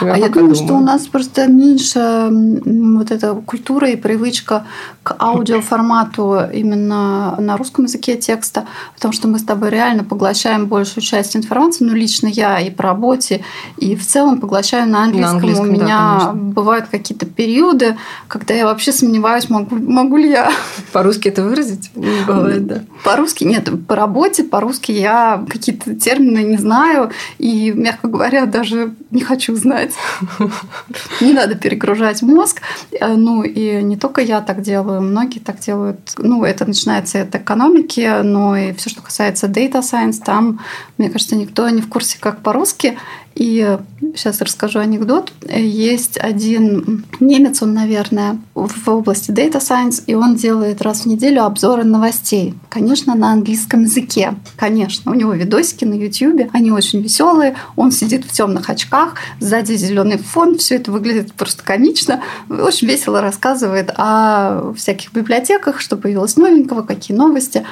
а 0.00 0.18
я 0.18 0.28
думаю, 0.28 0.32
думаю, 0.32 0.54
что 0.54 0.74
у 0.74 0.80
нас 0.80 1.06
просто 1.06 1.46
меньше 1.46 2.28
вот 2.30 3.10
эта 3.10 3.34
культура 3.34 3.88
и 3.90 3.96
привычка 3.96 4.64
к 5.08 5.16
аудиоформату 5.18 6.40
именно 6.52 7.34
на 7.38 7.56
русском 7.56 7.86
языке 7.86 8.16
текста, 8.16 8.66
потому 8.94 9.14
что 9.14 9.26
мы 9.26 9.38
с 9.38 9.42
тобой 9.42 9.70
реально 9.70 10.04
поглощаем 10.04 10.66
большую 10.66 11.02
часть 11.02 11.34
информации, 11.34 11.84
ну 11.84 11.94
лично 11.94 12.26
я 12.26 12.60
и 12.60 12.70
по 12.70 12.82
работе, 12.82 13.42
и 13.78 13.96
в 13.96 14.06
целом 14.06 14.38
поглощаю 14.38 14.86
на 14.86 15.04
английском. 15.04 15.32
На 15.32 15.38
английском 15.38 15.68
у 15.68 15.72
меня 15.72 16.18
да, 16.20 16.32
бывают 16.34 16.88
какие-то 16.90 17.24
периоды, 17.24 17.96
когда 18.28 18.52
я 18.52 18.66
вообще 18.66 18.92
сомневаюсь, 18.92 19.48
могу, 19.48 19.76
могу 19.76 20.18
ли 20.18 20.28
я... 20.28 20.52
По-русски 20.92 21.28
это 21.28 21.42
выразить? 21.42 21.90
Бывает, 21.94 22.66
да. 22.66 22.82
По-русски 23.02 23.44
нет, 23.44 23.70
по 23.86 23.96
работе, 23.96 24.44
по-русски 24.44 24.92
я 24.92 25.42
какие-то 25.48 25.94
термины 25.94 26.40
не 26.40 26.58
знаю, 26.58 27.12
и, 27.38 27.72
мягко 27.72 28.08
говоря, 28.08 28.44
даже 28.44 28.94
не 29.10 29.22
хочу 29.22 29.56
знать. 29.56 29.94
Не 31.20 31.32
надо 31.32 31.54
перегружать 31.54 32.22
мозг. 32.22 32.60
Э, 32.92 33.14
ну 33.14 33.42
и 33.42 33.82
не 33.82 33.96
только 33.96 34.20
я 34.20 34.40
так 34.40 34.62
делаю, 34.62 34.97
многие 35.00 35.38
так 35.38 35.60
делают. 35.60 36.14
Ну, 36.18 36.44
это 36.44 36.64
начинается 36.66 37.22
от 37.22 37.34
экономики, 37.34 38.22
но 38.22 38.56
и 38.56 38.72
все, 38.72 38.90
что 38.90 39.02
касается 39.02 39.46
data 39.46 39.80
science, 39.80 40.22
там, 40.24 40.60
мне 40.96 41.10
кажется, 41.10 41.36
никто 41.36 41.68
не 41.68 41.82
в 41.82 41.88
курсе, 41.88 42.18
как 42.20 42.42
по-русски. 42.42 42.98
И 43.38 43.78
сейчас 44.16 44.40
расскажу 44.40 44.80
анекдот. 44.80 45.32
Есть 45.48 46.18
один 46.18 47.04
немец, 47.20 47.62
он, 47.62 47.72
наверное, 47.72 48.38
в 48.52 48.88
области 48.88 49.30
Data 49.30 49.60
Science, 49.60 50.02
и 50.08 50.14
он 50.14 50.34
делает 50.34 50.82
раз 50.82 51.02
в 51.02 51.06
неделю 51.06 51.44
обзоры 51.44 51.84
новостей. 51.84 52.54
Конечно, 52.68 53.14
на 53.14 53.30
английском 53.30 53.82
языке. 53.84 54.34
Конечно, 54.56 55.12
у 55.12 55.14
него 55.14 55.34
видосики 55.34 55.84
на 55.84 55.94
YouTube, 55.94 56.50
они 56.52 56.72
очень 56.72 57.00
веселые. 57.00 57.54
Он 57.76 57.92
сидит 57.92 58.24
в 58.24 58.32
темных 58.32 58.68
очках, 58.70 59.14
сзади 59.38 59.74
зеленый 59.74 60.18
фон, 60.18 60.58
все 60.58 60.74
это 60.74 60.90
выглядит 60.90 61.32
просто 61.32 61.62
комично. 61.62 62.20
Очень 62.48 62.88
весело 62.88 63.20
рассказывает 63.20 63.92
о 63.96 64.72
всяких 64.76 65.12
библиотеках, 65.12 65.80
что 65.80 65.96
появилось 65.96 66.36
новенького, 66.36 66.82
какие 66.82 67.16
новости. 67.16 67.64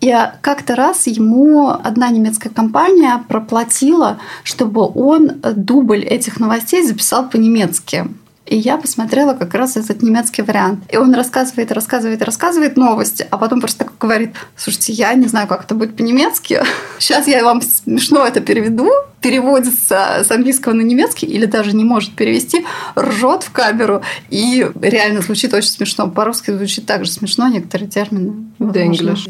И 0.00 0.14
как-то 0.40 0.76
раз 0.76 1.06
ему 1.06 1.68
одна 1.68 2.08
немецкая 2.08 2.48
компания 2.48 3.22
проплатила, 3.28 4.18
чтобы 4.44 4.90
он 4.94 5.42
дубль 5.42 6.00
этих 6.00 6.40
новостей 6.40 6.82
записал 6.86 7.28
по-немецки. 7.28 8.06
И 8.50 8.56
я 8.56 8.78
посмотрела 8.78 9.34
как 9.34 9.54
раз 9.54 9.76
этот 9.76 10.02
немецкий 10.02 10.42
вариант. 10.42 10.80
И 10.92 10.96
он 10.96 11.14
рассказывает, 11.14 11.70
рассказывает, 11.70 12.20
рассказывает 12.20 12.76
новости, 12.76 13.24
а 13.30 13.38
потом 13.38 13.60
просто 13.60 13.84
так 13.84 13.92
говорит, 14.00 14.34
слушайте, 14.56 14.92
я 14.92 15.14
не 15.14 15.28
знаю, 15.28 15.46
как 15.46 15.62
это 15.62 15.76
будет 15.76 15.96
по-немецки. 15.96 16.60
Сейчас 16.98 17.28
я 17.28 17.44
вам 17.44 17.62
смешно 17.62 18.26
это 18.26 18.40
переведу, 18.40 18.90
переводится 19.20 20.24
с 20.24 20.30
английского 20.32 20.72
на 20.72 20.80
немецкий 20.80 21.26
или 21.26 21.46
даже 21.46 21.76
не 21.76 21.84
может 21.84 22.14
перевести, 22.14 22.64
ржет 22.98 23.44
в 23.44 23.52
камеру 23.52 24.02
и 24.30 24.66
реально 24.80 25.20
звучит 25.20 25.54
очень 25.54 25.68
смешно. 25.68 26.08
По-русски 26.08 26.50
звучит 26.50 26.86
также 26.86 27.10
смешно 27.12 27.46
некоторые 27.48 27.88
термины. 27.88 28.32
Да, 28.58 28.84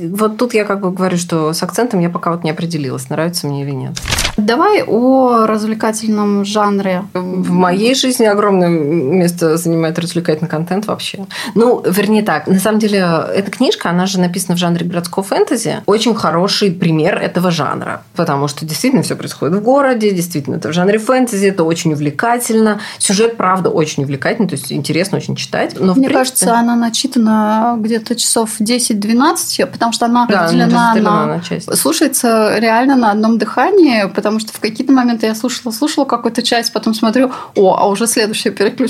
Вот 0.09 0.39
тут 0.39 0.55
я 0.55 0.65
как 0.65 0.81
бы 0.81 0.91
говорю, 0.93 1.19
что 1.19 1.53
с 1.53 1.63
акцентом 1.63 2.01
я 2.01 2.09
пока 2.09 2.31
вот 2.31 2.45
не 2.45 2.51
определилась, 2.51 3.11
нравится 3.11 3.47
мне 3.47 3.65
или 3.65 3.73
нет. 3.73 3.93
Давай 4.37 4.83
о 4.83 5.47
развлекательном 5.47 6.45
жанре. 6.45 7.05
В 7.13 7.51
моей 7.51 7.95
жизни 7.95 8.25
огромное 8.25 8.71
место 9.11 9.57
занимает 9.57 9.99
развлекательный 9.99 10.49
контент 10.49 10.87
вообще. 10.87 11.27
Ну, 11.55 11.83
вернее 11.87 12.23
так, 12.23 12.47
на 12.47 12.59
самом 12.59 12.79
деле, 12.79 12.99
эта 13.35 13.51
книжка, 13.51 13.91
она 13.91 14.07
же 14.07 14.21
написана 14.21 14.57
в 14.57 14.59
жанре 14.59 14.87
городского 14.87 15.25
фэнтези. 15.25 15.83
Очень 15.87 16.15
хороший 16.15 16.71
пример 16.71 17.17
этого 17.17 17.51
жанра, 17.51 18.03
потому 18.15 18.49
что 18.49 18.65
действительно 18.65 19.03
все 19.03 19.17
происходит 19.17 19.57
в 19.57 19.63
городе, 19.63 20.11
действительно 20.11 20.57
это 20.57 20.69
в 20.69 20.73
жанре 20.73 20.99
фэнтези, 20.99 21.47
это 21.47 21.65
очень 21.65 21.93
увлекательно. 21.93 22.81
Сюжет, 22.99 23.37
правда, 23.37 23.71
очень 23.71 24.05
увлекательный, 24.05 24.49
то 24.49 24.55
есть 24.55 24.73
интересно 24.73 25.19
очень 25.19 25.37
читать. 25.37 25.75
Но, 25.79 25.95
Мне 25.95 26.09
принципе... 26.09 26.15
кажется, 26.15 26.55
она 26.55 26.77
начитана 26.77 27.77
где-то 27.79 28.15
часов 28.17 28.61
10-12, 28.61 29.67
потому 29.67 29.93
что 29.93 30.07
она 30.07 30.27
да, 30.27 30.45
разделена, 30.45 30.95
на... 30.95 31.27
на 31.27 31.41
часть. 31.41 31.75
слушается 31.77 32.59
реально 32.59 32.97
на 32.97 33.11
одном 33.11 33.39
дыхании, 33.39 34.09
потому 34.09 34.41
что 34.41 34.53
в 34.53 34.61
какие-то 34.61 34.93
моменты 34.93 35.27
я 35.27 35.35
слушала, 35.35 35.73
слушала 35.73 36.05
какую-то 36.05 36.43
часть, 36.43 36.73
потом 36.73 36.95
смотрю, 36.95 37.33
о, 37.57 37.77
а 37.79 37.89
уже 37.89 38.07
следующая 38.07 38.51
переключилась 38.51 38.90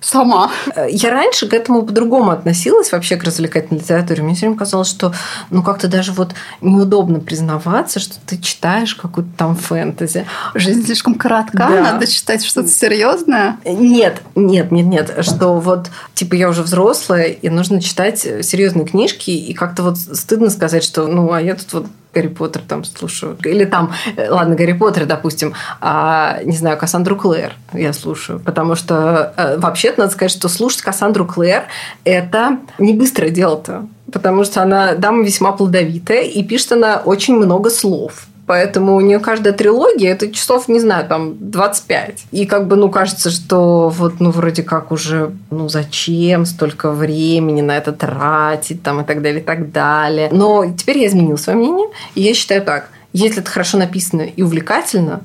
сама. 0.00 0.50
Я 0.88 1.10
раньше 1.10 1.46
к 1.46 1.54
этому 1.54 1.82
по-другому 1.82 2.30
относилась, 2.30 2.92
вообще 2.92 3.16
к 3.16 3.24
развлекательной 3.24 3.80
литературе. 3.80 4.22
Мне 4.22 4.34
все 4.34 4.46
время 4.46 4.58
казалось, 4.58 4.88
что 4.88 5.12
ну 5.50 5.62
как-то 5.62 5.88
даже 5.88 6.12
вот 6.12 6.34
неудобно 6.60 7.20
признаваться, 7.20 8.00
что 8.00 8.14
ты 8.26 8.38
читаешь 8.38 8.94
какую-то 8.94 9.30
там 9.36 9.56
фэнтези. 9.56 10.26
Жизнь 10.54 10.84
слишком 10.84 11.14
коротка, 11.14 11.58
да. 11.58 11.68
надо 11.68 12.06
читать 12.06 12.44
что-то 12.44 12.68
серьезное. 12.68 13.58
Нет, 13.64 14.22
нет, 14.34 14.70
нет, 14.72 14.86
нет, 14.86 15.18
что 15.22 15.60
вот 15.60 15.90
типа 16.14 16.34
я 16.34 16.48
уже 16.48 16.62
взрослая, 16.62 17.24
и 17.24 17.48
нужно 17.48 17.80
читать 17.80 18.20
серьезные 18.20 18.86
книжки, 18.86 19.30
и 19.30 19.52
как-то 19.54 19.82
вот 19.82 19.98
стыдно 19.98 20.50
сказать, 20.50 20.84
что 20.84 21.06
ну 21.06 21.32
а 21.32 21.40
я 21.40 21.54
тут 21.54 21.72
вот 21.72 21.86
Гарри 22.14 22.28
Поттер 22.28 22.62
там 22.66 22.84
слушаю. 22.84 23.36
Или 23.44 23.64
там, 23.64 23.92
э, 24.16 24.28
ладно, 24.30 24.56
Гарри 24.56 24.72
Поттер, 24.72 25.06
допустим, 25.06 25.54
а, 25.80 26.40
не 26.44 26.56
знаю, 26.56 26.76
Кассандру 26.76 27.16
Клэр 27.16 27.52
я 27.72 27.92
слушаю. 27.92 28.40
Потому 28.40 28.74
что 28.74 29.32
э, 29.36 29.58
вообще-то 29.58 30.00
надо 30.00 30.12
сказать, 30.12 30.32
что 30.32 30.48
слушать 30.48 30.82
Кассандру 30.82 31.24
Клэр– 31.24 31.64
это 32.04 32.58
не 32.78 32.94
быстрое 32.94 33.30
дело-то. 33.30 33.86
Потому 34.12 34.44
что 34.44 34.62
она 34.62 34.94
дама 34.94 35.24
весьма 35.24 35.52
плодовитая, 35.52 36.22
и 36.22 36.42
пишет 36.42 36.72
она 36.72 36.96
очень 36.96 37.36
много 37.36 37.70
слов. 37.70 38.26
Поэтому 38.50 38.96
у 38.96 39.00
нее 39.00 39.20
каждая 39.20 39.52
трилогия 39.52 40.10
это 40.10 40.28
часов, 40.28 40.66
не 40.66 40.80
знаю, 40.80 41.06
там 41.06 41.36
25. 41.38 42.24
И 42.32 42.46
как 42.46 42.66
бы, 42.66 42.74
ну, 42.74 42.90
кажется, 42.90 43.30
что 43.30 43.88
вот, 43.90 44.18
ну, 44.18 44.32
вроде 44.32 44.64
как 44.64 44.90
уже, 44.90 45.30
ну, 45.52 45.68
зачем 45.68 46.44
столько 46.44 46.90
времени 46.90 47.60
на 47.60 47.76
это 47.76 47.92
тратить, 47.92 48.82
там, 48.82 49.02
и 49.02 49.04
так 49.04 49.22
далее, 49.22 49.40
и 49.40 49.44
так 49.44 49.70
далее. 49.70 50.30
Но 50.32 50.66
теперь 50.76 50.98
я 50.98 51.06
изменила 51.06 51.36
свое 51.36 51.60
мнение, 51.60 51.90
и 52.16 52.22
я 52.22 52.34
считаю 52.34 52.62
так. 52.62 52.88
Если 53.12 53.40
это 53.40 53.48
хорошо 53.48 53.78
написано 53.78 54.22
и 54.22 54.42
увлекательно, 54.42 55.20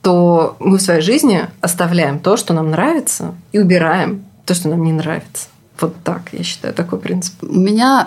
то 0.00 0.54
мы 0.60 0.78
в 0.78 0.80
своей 0.80 1.00
жизни 1.00 1.48
оставляем 1.60 2.20
то, 2.20 2.36
что 2.36 2.54
нам 2.54 2.70
нравится, 2.70 3.34
и 3.50 3.58
убираем 3.58 4.24
то, 4.46 4.54
что 4.54 4.68
нам 4.68 4.84
не 4.84 4.92
нравится. 4.92 5.48
Вот 5.80 5.96
так, 6.04 6.28
я 6.30 6.44
считаю, 6.44 6.72
такой 6.74 7.00
принцип. 7.00 7.34
У 7.42 7.58
меня 7.58 8.06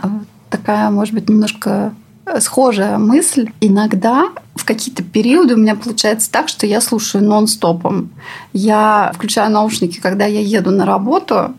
такая, 0.50 0.90
может 0.92 1.14
быть, 1.14 1.28
немножко 1.28 1.92
схожая 2.40 2.98
мысль. 2.98 3.50
Иногда 3.60 4.30
в 4.56 4.66
какие-то 4.66 5.04
периоды 5.04 5.56
у 5.56 5.58
меня 5.58 5.76
получается 5.76 6.32
так, 6.32 6.48
что 6.48 6.66
я 6.66 6.82
слушаю 6.82 7.24
нон-стопом. 7.24 8.12
Я 8.54 9.12
включаю 9.16 9.52
наушники, 9.52 10.00
когда 10.00 10.26
я 10.26 10.40
еду 10.40 10.72
на 10.72 10.86
работу, 10.86 11.54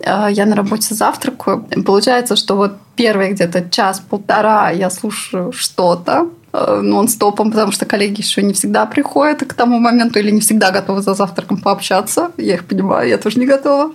э, 0.00 0.28
я 0.30 0.46
на 0.46 0.56
работе 0.56 0.94
завтракаю. 0.94 1.66
Получается, 1.84 2.36
что 2.36 2.56
вот 2.56 2.72
первый 2.96 3.32
где-то 3.32 3.68
час-полтора 3.70 4.70
я 4.70 4.90
слушаю 4.90 5.52
что-то, 5.52 6.28
Э, 6.28 6.37
нон-стопом, 6.52 7.50
потому 7.50 7.72
что 7.72 7.84
коллеги 7.84 8.20
еще 8.20 8.42
не 8.42 8.52
всегда 8.52 8.86
приходят 8.86 9.40
к 9.40 9.52
тому 9.54 9.78
моменту 9.78 10.18
или 10.18 10.30
не 10.30 10.40
всегда 10.40 10.70
готовы 10.70 11.02
за 11.02 11.14
завтраком 11.14 11.58
пообщаться. 11.58 12.30
Я 12.36 12.54
их 12.54 12.64
понимаю, 12.64 13.08
я 13.08 13.18
тоже 13.18 13.38
не 13.38 13.46
готова. 13.46 13.92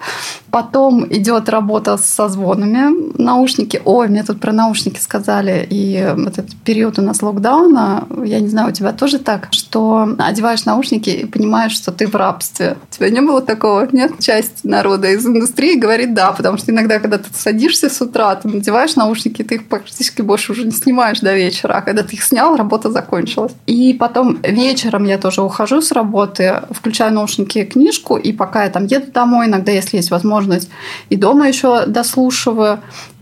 Потом 0.51 1.05
идет 1.09 1.49
работа 1.49 1.97
с 1.97 2.05
созвонами, 2.05 3.17
наушники. 3.21 3.81
Ой, 3.85 4.07
мне 4.07 4.23
тут 4.23 4.39
про 4.39 4.51
наушники 4.51 4.99
сказали. 4.99 5.65
И 5.69 5.93
этот 5.93 6.55
период 6.63 6.99
у 6.99 7.01
нас 7.01 7.21
локдауна, 7.21 8.07
я 8.23 8.39
не 8.39 8.49
знаю, 8.49 8.69
у 8.69 8.71
тебя 8.71 8.93
тоже 8.93 9.17
так, 9.17 9.47
что 9.51 10.15
одеваешь 10.19 10.65
наушники 10.65 11.09
и 11.09 11.25
понимаешь, 11.25 11.71
что 11.71 11.91
ты 11.91 12.07
в 12.07 12.15
рабстве. 12.15 12.77
У 12.91 12.95
тебя 12.95 13.09
не 13.09 13.21
было 13.21 13.41
такого? 13.41 13.87
Нет? 13.91 14.19
Часть 14.19 14.63
народа 14.63 15.07
из 15.07 15.25
индустрии 15.25 15.75
говорит 15.75 16.13
да, 16.13 16.31
потому 16.31 16.57
что 16.57 16.71
иногда, 16.71 16.99
когда 16.99 17.17
ты 17.17 17.29
садишься 17.33 17.89
с 17.89 17.99
утра, 18.01 18.35
ты 18.35 18.47
надеваешь 18.47 18.95
наушники, 18.95 19.43
ты 19.43 19.55
их 19.55 19.67
практически 19.67 20.21
больше 20.21 20.51
уже 20.51 20.65
не 20.65 20.71
снимаешь 20.71 21.19
до 21.19 21.33
вечера. 21.33 21.73
А 21.75 21.81
когда 21.81 22.03
ты 22.03 22.15
их 22.15 22.23
снял, 22.23 22.42
снял, 22.43 22.56
работа 22.56 22.91
закончилась. 22.91 23.53
И 23.67 23.93
потом 23.93 24.39
вечером 24.41 25.06
я 25.06 25.17
тоже 25.17 25.41
ухожу 25.41 25.82
с 25.82 25.91
работы, 25.91 26.62
включаю 26.71 27.13
наушники, 27.13 27.63
книжку, 27.63 28.17
и 28.17 28.34
пока 28.34 28.63
я 28.63 28.69
там 28.69 28.86
еду 28.86 29.12
домой, 29.12 29.47
иногда, 29.47 29.71
если 29.71 29.97
есть 29.97 30.12
возможность, 30.12 30.69
и 31.10 31.15
дома 31.15 31.47
еще 31.47 31.86
дослушиваю. 31.86 32.79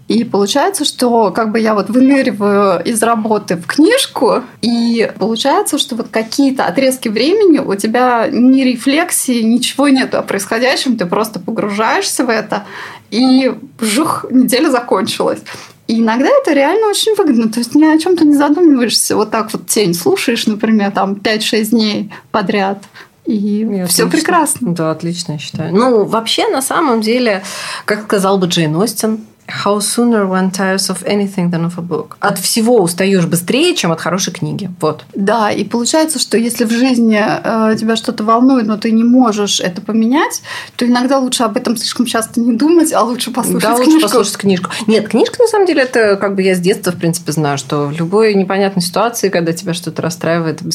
И 0.08 0.26
получается, 0.26 0.84
что 0.84 1.32
как 1.32 1.52
бы 1.52 1.60
я 1.60 1.74
вот 1.74 1.90
выныриваю 1.90 2.84
из 2.84 3.02
работы 3.02 3.56
в 3.56 3.66
книжку, 3.66 4.42
и 4.62 5.10
получается, 5.18 5.78
что 5.78 5.96
вот 5.96 6.08
какие-то 6.10 6.66
отрезки 6.66 7.08
времени 7.08 7.60
у 7.60 7.76
тебя 7.76 8.28
ни 8.30 8.62
рефлексии, 8.64 9.42
ничего 9.42 9.88
нет 9.88 10.14
о 10.16 10.22
происходящем, 10.22 10.98
ты 10.98 11.06
просто 11.06 11.40
погружаешься 11.40 12.26
в 12.26 12.30
это, 12.30 12.64
и 13.10 13.54
жух, 13.80 14.26
неделя 14.30 14.70
закончилась. 14.70 15.40
И 15.88 16.00
иногда 16.00 16.30
это 16.30 16.54
реально 16.54 16.88
очень 16.88 17.16
выгодно. 17.16 17.52
То 17.52 17.60
есть 17.60 17.76
ни 17.76 17.84
о 17.84 17.98
чем 17.98 18.16
то 18.16 18.26
не 18.26 18.36
задумываешься. 18.36 19.16
Вот 19.16 19.32
так 19.32 19.52
вот 19.54 19.68
тень 19.68 19.94
слушаешь, 19.94 20.48
например, 20.48 20.92
там 20.92 21.14
5-6 21.14 21.66
дней 21.72 22.12
подряд. 22.32 22.84
И 23.26 23.86
все 23.88 24.10
прекрасно. 24.10 24.74
Да, 24.74 24.92
отлично, 24.92 25.34
я 25.34 25.38
считаю. 25.38 25.74
Ну, 25.74 26.06
вообще, 26.06 26.48
на 26.48 26.62
самом 26.62 27.02
деле, 27.02 27.44
как 27.86 28.04
сказал 28.04 28.38
бы 28.38 28.48
Джейн 28.48 28.76
Остин, 28.76 29.26
How 29.66 29.80
sooner 29.80 30.26
one 30.26 30.52
tires 30.52 30.90
of 30.90 31.04
anything 31.06 31.52
than 31.52 31.66
of 31.66 31.78
a 31.78 31.82
book. 31.82 32.16
От 32.20 32.40
всего 32.40 32.82
устаешь 32.82 33.26
быстрее, 33.26 33.76
чем 33.76 33.92
от 33.92 34.02
хорошей 34.02 34.34
книги. 34.34 34.70
Вот. 34.80 35.04
Да, 35.14 35.52
и 35.52 35.64
получается, 35.64 36.20
что 36.20 36.38
если 36.38 36.66
в 36.66 36.72
жизни 36.72 37.22
э, 37.22 37.76
тебя 37.78 37.96
что-то 37.96 38.24
волнует, 38.24 38.68
но 38.68 38.78
ты 38.78 38.92
не 38.92 39.04
можешь 39.04 39.60
это 39.60 39.82
поменять, 39.82 40.42
то 40.76 40.86
иногда 40.86 41.20
лучше 41.20 41.44
об 41.44 41.58
этом 41.58 41.78
слишком 41.78 42.06
часто 42.06 42.40
не 42.40 42.54
думать, 42.54 42.94
а 42.94 43.02
лучше 43.02 43.32
послушать 43.32 43.62
да, 43.64 43.76
книжку. 43.76 43.92
лучше 43.92 44.06
послушать 44.06 44.38
книжку. 44.38 44.70
Нет, 44.88 45.10
книжка, 45.10 45.42
на 45.42 45.48
самом 45.48 45.66
деле, 45.66 45.84
это 45.84 46.16
как 46.16 46.36
бы 46.36 46.42
я 46.42 46.56
с 46.56 46.60
детства, 46.60 46.92
в 46.92 46.98
принципе, 46.98 47.32
знаю, 47.32 47.58
что 47.58 47.88
в 47.88 47.92
любой 47.92 48.34
непонятной 48.34 48.82
ситуации, 48.82 49.30
когда 49.30 49.54
тебя 49.54 49.74
что-то 49.74 50.02
расстраивает 50.02 50.62
и 50.62 50.66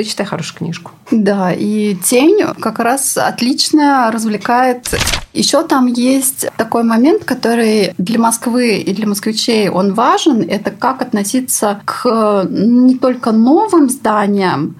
беспокоит, 0.00 0.10
почитай 0.10 0.26
хорошую 0.26 0.58
книжку. 0.58 0.92
Да, 1.10 1.52
и 1.52 1.94
тень 1.94 2.40
как 2.60 2.78
раз 2.78 3.16
отлично 3.16 4.10
развлекает. 4.12 4.88
Еще 5.32 5.62
там 5.62 5.86
есть 5.86 6.46
такой 6.56 6.82
момент, 6.82 7.24
который 7.24 7.94
для 7.98 8.18
Москвы 8.18 8.78
и 8.78 8.92
для 8.92 9.06
москвичей 9.06 9.68
он 9.68 9.94
важен. 9.94 10.42
Это 10.42 10.70
как 10.70 11.02
относиться 11.02 11.80
к 11.84 12.46
не 12.50 12.96
только 12.96 13.32
новым 13.32 13.88
зданиям, 13.88 14.76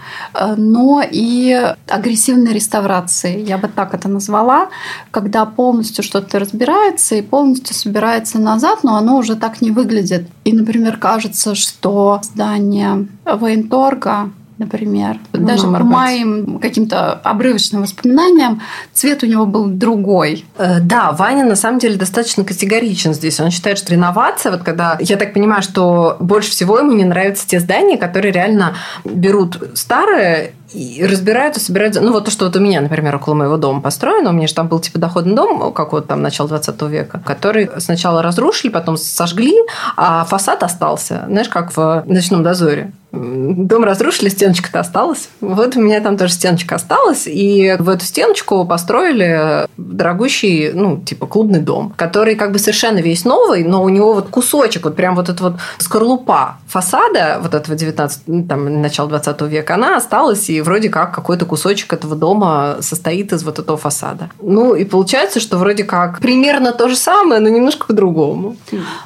но 0.57 1.03
и 1.09 1.75
агрессивной 1.89 2.53
реставрации. 2.53 3.41
Я 3.41 3.59
бы 3.59 3.69
так 3.69 3.95
это 3.95 4.09
назвала, 4.09 4.69
когда 5.11 5.47
полностью 5.47 6.03
что-то 6.03 6.39
разбирается 6.39 7.15
и 7.15 7.23
полностью 7.23 7.75
собирается 7.77 8.39
назад, 8.39 8.83
но 8.83 8.97
оно 8.97 9.19
уже 9.19 9.37
так 9.37 9.61
не 9.61 9.71
выглядит. 9.71 10.27
И, 10.45 10.53
например, 10.53 10.97
кажется, 10.97 11.55
что 11.55 12.21
здание 12.23 13.07
военторга 13.25 14.31
например. 14.61 15.19
Ну, 15.33 15.47
Даже 15.47 15.63
по 15.63 15.83
моим 15.83 16.59
каким-то 16.59 17.15
обрывочным 17.15 17.83
воспоминаниям 17.83 18.61
цвет 18.93 19.23
у 19.23 19.27
него 19.27 19.47
был 19.47 19.67
другой. 19.67 20.45
Э, 20.59 20.81
да, 20.81 21.13
Ваня 21.13 21.45
на 21.45 21.57
самом 21.57 21.79
деле 21.79 21.97
достаточно 21.97 22.45
категоричен 22.45 23.15
здесь. 23.15 23.41
Он 23.41 23.51
считает, 23.51 23.79
что 23.79 23.93
реновация, 23.93 24.53
вот 24.53 24.63
когда 24.63 24.99
я 25.01 25.17
так 25.17 25.33
понимаю, 25.33 25.63
что 25.63 26.19
больше 26.21 26.51
всего 26.51 26.79
ему 26.79 26.93
не 26.93 27.05
нравятся 27.05 27.49
те 27.49 27.59
здания, 27.59 27.97
которые 27.97 28.33
реально 28.33 28.77
берут 29.05 29.71
старое 29.75 30.53
и 30.73 31.05
разбирают 31.05 31.57
и 31.57 31.61
собирают. 31.61 31.97
Ну, 32.01 32.13
вот 32.13 32.25
то, 32.25 32.31
что 32.31 32.47
вот 32.47 32.57
у 32.57 32.61
меня, 32.61 32.81
например, 32.81 33.17
около 33.17 33.35
моего 33.35 33.57
дома 33.57 33.81
построено, 33.81 34.31
у 34.31 34.33
меня 34.33 34.47
же 34.47 34.55
там 34.55 34.69
был 34.69 34.81
типа 34.81 34.99
доходный 34.99 35.35
дом, 35.35 35.73
как 35.73 35.93
вот 35.93 36.07
там 36.07 36.23
начало 36.23 36.49
20 36.49 36.83
века, 36.83 37.21
который 37.25 37.71
сначала 37.79 38.23
разрушили, 38.23 38.71
потом 38.71 38.97
сожгли, 38.97 39.55
а 39.97 40.25
фасад 40.25 40.63
остался, 40.63 41.25
знаешь, 41.29 41.49
как 41.49 41.77
в 41.77 42.05
«Ночном 42.07 42.43
дозоре». 42.43 42.93
Дом 43.13 43.83
разрушили, 43.83 44.29
стеночка-то 44.29 44.79
осталась. 44.79 45.31
Вот 45.41 45.75
у 45.75 45.81
меня 45.81 46.01
там 46.01 46.17
тоже 46.17 46.33
стеночка 46.33 46.77
осталась, 46.77 47.27
и 47.27 47.77
в 47.81 47.89
эту 47.89 48.05
стеночку 48.05 48.65
построили 48.65 49.67
дорогущий, 49.77 50.71
ну, 50.73 50.99
типа 50.99 51.27
клубный 51.27 51.59
дом, 51.59 51.93
который 51.97 52.37
как 52.37 52.53
бы 52.53 52.61
совершенно 52.61 52.99
весь 52.99 53.25
новый, 53.25 53.65
но 53.65 53.83
у 53.83 53.89
него 53.89 54.13
вот 54.13 54.29
кусочек, 54.29 54.85
вот 54.85 54.95
прям 54.95 55.17
вот 55.17 55.29
эта 55.29 55.43
вот 55.43 55.55
скорлупа 55.79 56.59
фасада 56.69 57.41
вот 57.43 57.55
этого 57.55 57.77
19, 57.77 58.23
ну, 58.29 58.47
там, 58.47 58.81
начала 58.81 59.09
20 59.09 59.41
века, 59.43 59.75
она 59.75 59.97
осталась, 59.97 60.49
и 60.49 60.60
вроде 60.63 60.89
как 60.89 61.15
какой-то 61.15 61.47
кусочек 61.47 61.93
этого 61.93 62.17
дома 62.17 62.77
состоит 62.81 63.33
из 63.33 63.43
вот 63.43 63.59
этого 63.59 63.79
фасада. 63.79 64.31
Ну, 64.41 64.75
и 64.75 64.85
получается, 64.85 65.41
что 65.41 65.59
вроде 65.59 65.85
как 65.85 66.21
примерно 66.21 66.73
то 66.73 66.89
же 66.89 66.97
самое, 66.97 67.41
но 67.41 67.49
немножко 67.49 67.87
по-другому. 67.87 68.57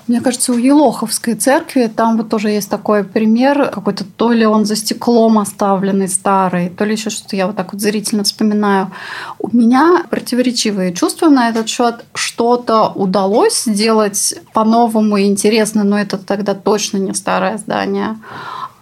Мне 0.06 0.20
кажется, 0.20 0.52
у 0.52 0.56
Елоховской 0.56 1.34
церкви 1.34 1.90
там 1.94 2.16
вот 2.16 2.28
тоже 2.28 2.50
есть 2.50 2.70
такой 2.70 3.04
пример, 3.04 3.70
какой-то 3.70 4.04
то 4.04 4.32
ли 4.32 4.46
он 4.46 4.64
за 4.64 4.76
стеклом 4.76 5.38
оставленный 5.38 6.08
старый, 6.08 6.68
то 6.68 6.84
ли 6.84 6.92
еще 6.92 7.10
что-то 7.10 7.36
я 7.36 7.46
вот 7.46 7.56
так 7.56 7.72
вот 7.72 7.82
зрительно 7.82 8.24
вспоминаю. 8.24 8.90
У 9.38 9.54
меня 9.56 10.04
противоречивые 10.10 10.92
чувства 10.92 11.28
на 11.28 11.48
этот 11.48 11.68
счет. 11.68 12.04
Что-то 12.14 12.88
удалось 12.94 13.64
сделать 13.64 14.34
по-новому 14.52 15.16
и 15.16 15.26
интересно, 15.26 15.84
но 15.84 15.98
это 15.98 16.18
тогда 16.18 16.54
точно 16.54 16.98
не 16.98 17.14
старое 17.14 17.58
здание. 17.58 18.16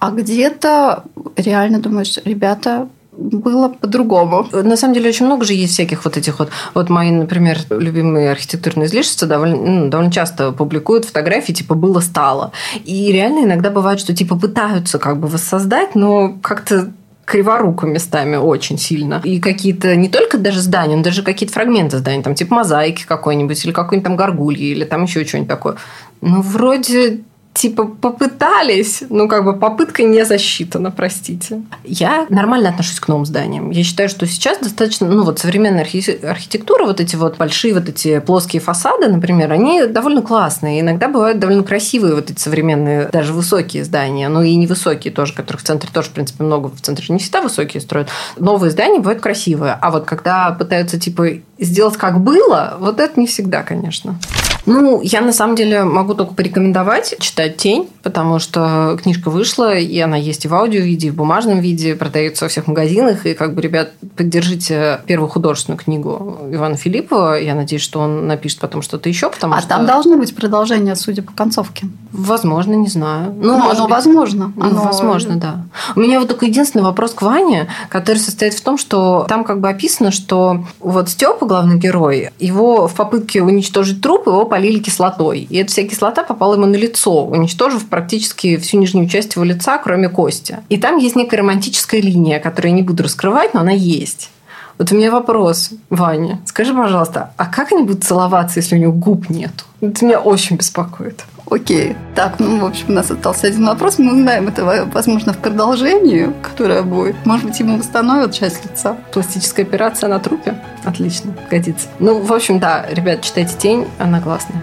А 0.02 0.10
где-то 0.10 1.04
реально 1.36 1.78
думаешь, 1.78 2.18
ребята, 2.24 2.88
было 3.12 3.68
по-другому. 3.68 4.48
На 4.50 4.76
самом 4.76 4.94
деле 4.94 5.10
очень 5.10 5.26
много 5.26 5.44
же 5.44 5.54
есть 5.54 5.74
всяких 5.74 6.04
вот 6.04 6.16
этих 6.16 6.40
вот... 6.40 6.50
Вот 6.74 6.90
мои, 6.90 7.12
например, 7.12 7.58
любимые 7.70 8.32
архитектурные 8.32 8.86
излишества 8.86 9.28
довольно, 9.28 9.56
ну, 9.56 9.88
довольно 9.90 10.10
часто 10.10 10.50
публикуют 10.50 11.04
фотографии 11.04 11.52
типа 11.52 11.76
«было-стало». 11.76 12.50
И 12.84 13.12
реально 13.12 13.44
иногда 13.44 13.70
бывает, 13.70 14.00
что 14.00 14.12
типа 14.12 14.36
пытаются 14.36 14.98
как 14.98 15.20
бы 15.20 15.28
воссоздать, 15.28 15.94
но 15.94 16.36
как-то 16.42 16.90
криворуко 17.24 17.86
местами 17.86 18.34
очень 18.34 18.78
сильно. 18.78 19.20
И 19.22 19.38
какие-то 19.38 19.94
не 19.94 20.08
только 20.08 20.36
даже 20.36 20.60
здания, 20.60 20.96
но 20.96 21.04
даже 21.04 21.22
какие-то 21.22 21.54
фрагменты 21.54 21.98
зданий, 21.98 22.24
там 22.24 22.34
типа 22.34 22.56
мозаики 22.56 23.04
какой-нибудь, 23.06 23.64
или 23.64 23.70
какой-нибудь 23.70 24.04
там 24.04 24.16
горгульи, 24.16 24.64
или 24.64 24.82
там 24.82 25.04
еще 25.04 25.24
что-нибудь 25.24 25.48
такое. 25.48 25.76
Ну, 26.22 26.42
вроде 26.42 27.20
типа 27.62 27.84
попытались, 27.84 29.04
ну 29.08 29.28
как 29.28 29.44
бы 29.44 29.56
попытка 29.56 30.02
не 30.02 30.24
засчитана, 30.24 30.90
простите. 30.90 31.62
Я 31.84 32.26
нормально 32.28 32.70
отношусь 32.70 32.98
к 32.98 33.06
новым 33.06 33.24
зданиям. 33.24 33.70
Я 33.70 33.84
считаю, 33.84 34.08
что 34.08 34.26
сейчас 34.26 34.58
достаточно, 34.58 35.06
ну 35.06 35.22
вот 35.22 35.38
современная 35.38 35.82
архитектура, 35.82 36.84
вот 36.84 37.00
эти 37.00 37.14
вот 37.14 37.36
большие 37.36 37.72
вот 37.72 37.88
эти 37.88 38.18
плоские 38.18 38.60
фасады, 38.60 39.06
например, 39.06 39.52
они 39.52 39.86
довольно 39.86 40.22
классные. 40.22 40.80
Иногда 40.80 41.06
бывают 41.06 41.38
довольно 41.38 41.62
красивые 41.62 42.16
вот 42.16 42.32
эти 42.32 42.40
современные, 42.40 43.06
даже 43.12 43.32
высокие 43.32 43.84
здания, 43.84 44.28
ну 44.28 44.42
и 44.42 44.56
невысокие 44.56 45.12
тоже, 45.12 45.32
которых 45.32 45.62
в 45.62 45.64
центре 45.64 45.88
тоже, 45.92 46.08
в 46.08 46.12
принципе, 46.12 46.42
много. 46.42 46.66
В 46.68 46.80
центре 46.80 47.06
не 47.10 47.20
всегда 47.20 47.42
высокие 47.42 47.80
строят. 47.80 48.08
Новые 48.38 48.72
здания 48.72 48.98
бывают 48.98 49.22
красивые. 49.22 49.78
А 49.80 49.92
вот 49.92 50.04
когда 50.04 50.50
пытаются 50.50 50.98
типа 50.98 51.28
сделать 51.62 51.96
как 51.96 52.20
было, 52.20 52.76
вот 52.80 53.00
это 53.00 53.18
не 53.18 53.26
всегда, 53.26 53.62
конечно. 53.62 54.18
Ну, 54.64 55.00
я 55.02 55.20
на 55.20 55.32
самом 55.32 55.56
деле 55.56 55.82
могу 55.82 56.14
только 56.14 56.34
порекомендовать 56.34 57.16
читать 57.18 57.56
«Тень», 57.56 57.88
потому 58.02 58.38
что 58.38 58.96
книжка 59.02 59.30
вышла, 59.30 59.76
и 59.76 59.98
она 59.98 60.16
есть 60.16 60.44
и 60.44 60.48
в 60.48 60.54
аудио-виде, 60.54 61.08
и 61.08 61.10
в 61.10 61.16
бумажном 61.16 61.60
виде, 61.60 61.94
продается 61.96 62.44
во 62.44 62.48
всех 62.48 62.68
магазинах. 62.68 63.26
И 63.26 63.34
как 63.34 63.54
бы, 63.54 63.62
ребят, 63.62 63.92
поддержите 64.16 65.00
первую 65.06 65.28
художественную 65.28 65.78
книгу 65.78 66.38
Ивана 66.50 66.76
Филиппова. 66.76 67.40
Я 67.40 67.54
надеюсь, 67.54 67.82
что 67.82 68.00
он 68.00 68.26
напишет 68.26 68.60
потом 68.60 68.82
что-то 68.82 69.08
еще, 69.08 69.30
потому 69.30 69.54
а 69.54 69.58
что... 69.58 69.68
там 69.68 69.86
должно 69.86 70.16
быть 70.16 70.34
продолжение, 70.34 70.94
судя 70.94 71.22
по 71.22 71.32
концовке. 71.32 71.86
Возможно, 72.12 72.74
не 72.74 72.88
знаю. 72.88 73.34
Ну, 73.36 73.58
ну 73.58 73.70
оно 73.70 73.84
быть... 73.84 73.90
возможно. 73.90 74.52
Ну, 74.54 74.64
оно... 74.64 74.82
возможно, 74.82 75.36
да. 75.36 75.64
У 75.96 76.00
меня 76.00 76.20
вот 76.20 76.28
только 76.28 76.46
единственный 76.46 76.82
вопрос 76.82 77.14
к 77.14 77.22
Ване, 77.22 77.68
который 77.88 78.18
состоит 78.18 78.54
в 78.54 78.60
том, 78.60 78.78
что 78.78 79.26
там 79.28 79.42
как 79.44 79.60
бы 79.60 79.68
описано, 79.68 80.12
что 80.12 80.64
вот 80.78 81.08
Степа, 81.08 81.46
главный 81.52 81.78
герой, 81.78 82.30
его 82.38 82.88
в 82.88 82.94
попытке 82.94 83.42
уничтожить 83.42 84.00
труп, 84.00 84.26
его 84.26 84.46
полили 84.46 84.78
кислотой. 84.78 85.40
И 85.40 85.58
эта 85.58 85.70
вся 85.70 85.82
кислота 85.82 86.24
попала 86.24 86.54
ему 86.54 86.64
на 86.64 86.76
лицо, 86.76 87.26
уничтожив 87.26 87.88
практически 87.90 88.56
всю 88.56 88.78
нижнюю 88.78 89.06
часть 89.06 89.34
его 89.34 89.44
лица, 89.44 89.76
кроме 89.76 90.08
кости. 90.08 90.60
И 90.70 90.78
там 90.78 90.96
есть 90.96 91.14
некая 91.14 91.36
романтическая 91.38 92.00
линия, 92.00 92.40
которую 92.40 92.70
я 92.72 92.76
не 92.76 92.82
буду 92.82 93.02
раскрывать, 93.02 93.52
но 93.52 93.60
она 93.60 93.72
есть. 93.72 94.30
Вот 94.78 94.90
у 94.92 94.96
меня 94.96 95.10
вопрос, 95.10 95.70
Ваня. 95.90 96.40
Скажи, 96.46 96.72
пожалуйста, 96.72 97.34
а 97.36 97.44
как 97.44 97.70
они 97.72 97.82
будут 97.82 98.02
целоваться, 98.02 98.60
если 98.60 98.76
у 98.76 98.78
него 98.78 98.92
губ 98.92 99.28
нет? 99.28 99.52
Это 99.82 100.06
меня 100.06 100.20
очень 100.20 100.56
беспокоит. 100.56 101.22
Окей. 101.52 101.96
Так, 102.14 102.38
ну, 102.38 102.60
в 102.60 102.64
общем, 102.64 102.86
у 102.88 102.92
нас 102.92 103.10
остался 103.10 103.46
один 103.46 103.66
вопрос. 103.66 103.98
Мы 103.98 104.12
узнаем 104.12 104.48
это, 104.48 104.64
возможно, 104.86 105.34
в 105.34 105.38
продолжении, 105.38 106.32
которое 106.42 106.82
будет. 106.82 107.14
Может 107.26 107.46
быть, 107.46 107.60
ему 107.60 107.76
восстановят 107.76 108.32
часть 108.32 108.64
лица. 108.64 108.96
Пластическая 109.12 109.66
операция 109.66 110.08
на 110.08 110.18
трупе. 110.18 110.54
Отлично, 110.84 111.34
годится. 111.50 111.88
Ну, 111.98 112.20
в 112.20 112.32
общем, 112.32 112.58
да, 112.58 112.86
ребят, 112.90 113.20
читайте 113.20 113.54
«Тень», 113.58 113.86
она 113.98 114.20
классная. 114.20 114.62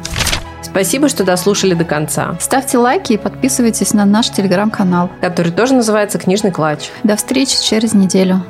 Спасибо, 0.63 1.09
что 1.09 1.23
дослушали 1.23 1.75
до 1.75 1.85
конца. 1.85 2.35
Ставьте 2.39 2.79
лайки 2.79 3.13
и 3.13 3.17
подписывайтесь 3.17 3.93
на 3.93 4.05
наш 4.05 4.29
телеграм-канал, 4.31 5.11
который 5.21 5.51
тоже 5.51 5.75
называется 5.75 6.17
«Книжный 6.17 6.51
клатч». 6.51 6.89
До 7.03 7.15
встречи 7.15 7.61
через 7.61 7.93
неделю. 7.93 8.43